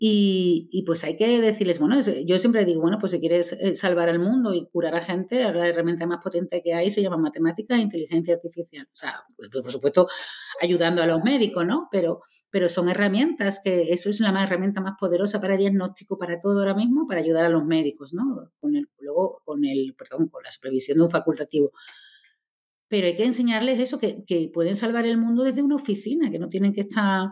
[0.00, 4.08] Y, pues hay que decirles, bueno, yo siempre digo, bueno, pues si quieres eh, salvar
[4.08, 7.74] al mundo y curar a gente, la herramienta más potente que hay se llama matemática
[7.74, 8.86] e inteligencia artificial.
[8.86, 10.06] O sea, pues, por supuesto,
[10.62, 11.88] ayudando a los médicos, ¿no?
[11.90, 12.20] Pero,
[12.50, 16.60] pero son herramientas que eso es la más herramienta más poderosa para diagnóstico, para todo
[16.60, 18.50] ahora mismo, para ayudar a los médicos, ¿no?
[18.60, 21.72] Con el, luego, con el, perdón, con la supervisión de un facultativo.
[22.88, 26.38] Pero hay que enseñarles eso, que, que pueden salvar el mundo desde una oficina, que
[26.38, 27.28] no tienen que estar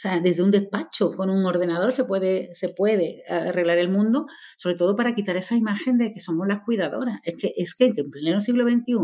[0.00, 4.26] o sea, desde un despacho con un ordenador se puede, se puede arreglar el mundo,
[4.56, 7.20] sobre todo para quitar esa imagen de que somos las cuidadoras.
[7.22, 8.94] Es que, es que en pleno siglo XXI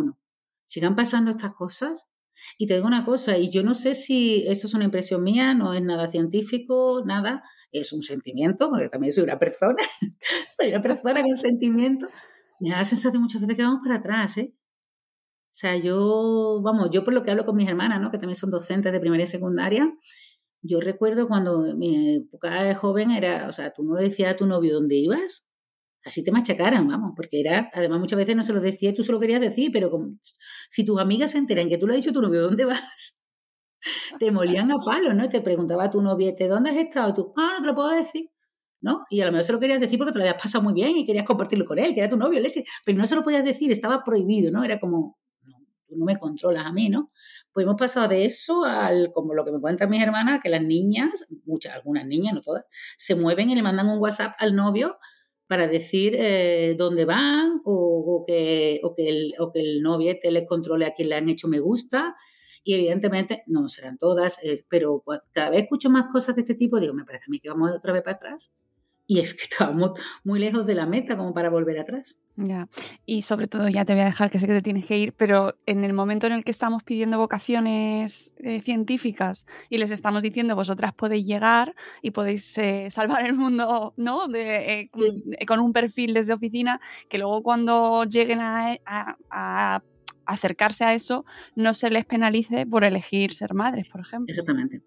[0.64, 2.08] sigan pasando estas cosas.
[2.58, 5.54] Y te digo una cosa, y yo no sé si esto es una impresión mía,
[5.54, 9.76] no es nada científico, nada, es un sentimiento, porque también soy una persona,
[10.60, 12.08] soy una persona con sentimiento.
[12.60, 14.54] Me da la sensación muchas veces que vamos para atrás, ¿eh?
[14.54, 18.10] O sea, yo, vamos, yo por lo que hablo con mis hermanas, ¿no?
[18.10, 19.90] Que también son docentes de primaria y secundaria,
[20.62, 24.36] yo recuerdo cuando mi época de joven era, o sea, tú no le decías a
[24.36, 25.48] tu novio dónde ibas,
[26.06, 29.12] así te machacaran, vamos, porque era, además muchas veces no se lo decía, tú se
[29.12, 30.16] lo querías decir, pero como,
[30.70, 33.20] si tus amigas se enteran que tú le has dicho a tu novio dónde vas,
[34.20, 35.28] te molían a palos, ¿no?
[35.28, 37.12] Te preguntaba a tu novio, ¿dónde has estado?
[37.12, 38.30] Tú, ah, no te lo puedo decir.
[38.78, 39.04] ¿no?
[39.10, 40.96] Y a lo mejor se lo querías decir porque te lo habías pasado muy bien
[40.96, 43.44] y querías compartirlo con él, que era tu novio, leche, pero no se lo podías
[43.44, 44.62] decir, estaba prohibido, ¿no?
[44.62, 45.56] Era como, no,
[45.88, 47.08] tú no me controlas a mí, ¿no?
[47.56, 50.60] pues hemos pasado de eso al, como lo que me cuentan mis hermanas, que las
[50.60, 52.66] niñas, muchas, algunas niñas, no todas,
[52.98, 54.98] se mueven y le mandan un WhatsApp al novio
[55.46, 60.46] para decir eh, dónde van o, que, o, que el, o que el novio les
[60.46, 62.16] controle a quien le han hecho me gusta.
[62.64, 66.94] Y evidentemente, no serán todas, pero cada vez escucho más cosas de este tipo, digo,
[66.94, 68.52] me parece a mí que vamos otra vez para atrás
[69.06, 69.92] y es que estábamos
[70.24, 72.16] muy lejos de la meta como para volver atrás.
[72.36, 72.68] Ya,
[73.06, 75.14] y sobre todo ya te voy a dejar que sé que te tienes que ir,
[75.14, 80.22] pero en el momento en el que estamos pidiendo vocaciones eh, científicas y les estamos
[80.22, 84.28] diciendo vosotras podéis llegar y podéis eh, salvar el mundo, ¿no?
[84.28, 84.90] De, eh,
[85.46, 88.76] con un perfil desde oficina, que luego cuando lleguen a,
[89.30, 89.82] a
[90.26, 94.30] acercarse a eso no se les penalice por elegir ser madres, por ejemplo.
[94.30, 94.82] Exactamente.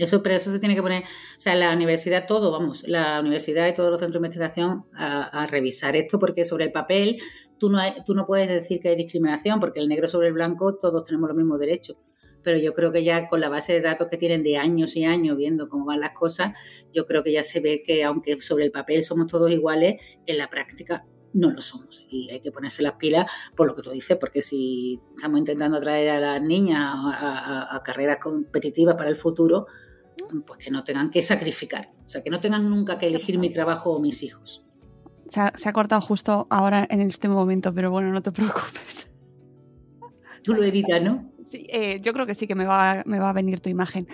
[0.00, 3.68] Eso, pero eso se tiene que poner, o sea, la universidad, todo, vamos, la universidad
[3.68, 7.18] y todos los centros de investigación a, revisar esto, porque sobre el papel
[7.58, 10.76] tú no, tú no puedes decir que hay discriminación, porque el negro sobre el blanco
[10.76, 11.98] todos tenemos los mismos derechos.
[12.42, 15.04] Pero yo creo que ya con la base de datos que tienen de años y
[15.04, 16.54] años viendo cómo van las cosas,
[16.90, 20.38] yo creo que ya se ve que aunque sobre el papel somos todos iguales, en
[20.38, 22.06] la práctica no lo somos.
[22.08, 25.76] Y hay que ponerse las pilas por lo que tú dices, porque si estamos intentando
[25.76, 29.66] atraer a las niñas a carreras competitivas para el futuro,
[30.46, 33.50] pues que no tengan que sacrificar, o sea, que no tengan nunca que elegir mi
[33.50, 34.64] trabajo o mis hijos.
[35.28, 39.08] Se ha, cortado justo ahora en este momento, pero bueno, no te preocupes.
[40.42, 41.30] Tú lo evitas, ¿no?
[41.44, 44.08] Sí, eh, yo creo que sí que me va, me va a venir tu imagen.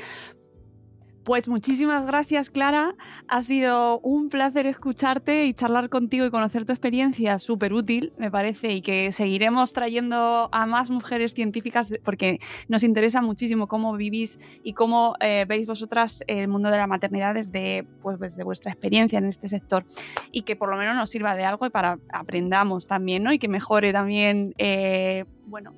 [1.26, 2.94] Pues muchísimas gracias, Clara.
[3.26, 8.30] Ha sido un placer escucharte y charlar contigo y conocer tu experiencia, súper útil, me
[8.30, 14.38] parece, y que seguiremos trayendo a más mujeres científicas porque nos interesa muchísimo cómo vivís
[14.62, 19.18] y cómo eh, veis vosotras el mundo de la maternidad desde, pues, desde vuestra experiencia
[19.18, 19.84] en este sector
[20.30, 23.32] y que por lo menos nos sirva de algo y para aprendamos también, ¿no?
[23.32, 25.72] Y que mejore también, eh, bueno,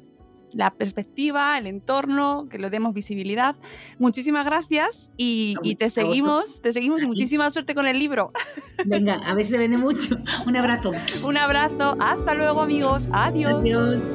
[0.53, 3.57] la perspectiva, el entorno, que le demos visibilidad.
[3.99, 8.33] Muchísimas gracias y, te seguimos, te seguimos y muchísima suerte con el libro.
[8.85, 10.17] Venga, a ver si se vende mucho.
[10.47, 10.93] Un abrazo.
[11.25, 11.97] Un abrazo.
[12.01, 13.09] Hasta luego, amigos.
[13.13, 13.61] Adiós.
[13.61, 14.15] Adiós.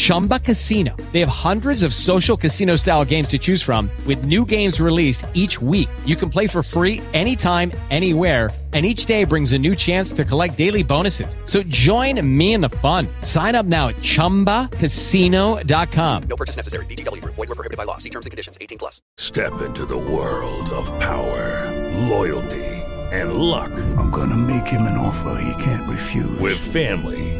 [0.00, 0.96] Chumba Casino.
[1.12, 5.26] They have hundreds of social casino style games to choose from with new games released
[5.34, 5.90] each week.
[6.06, 10.24] You can play for free anytime, anywhere and each day brings a new chance to
[10.24, 11.36] collect daily bonuses.
[11.44, 13.08] So join me in the fun.
[13.22, 16.22] Sign up now at ChumbaCasino.com.
[16.28, 16.86] No purchase necessary.
[16.86, 17.20] VGW.
[17.24, 17.96] Void were prohibited by law.
[17.96, 18.58] See terms and conditions.
[18.60, 19.02] 18 plus.
[19.16, 21.68] Step into the world of power,
[22.06, 22.70] loyalty
[23.12, 23.72] and luck.
[23.98, 26.38] I'm gonna make him an offer he can't refuse.
[26.38, 27.39] With family,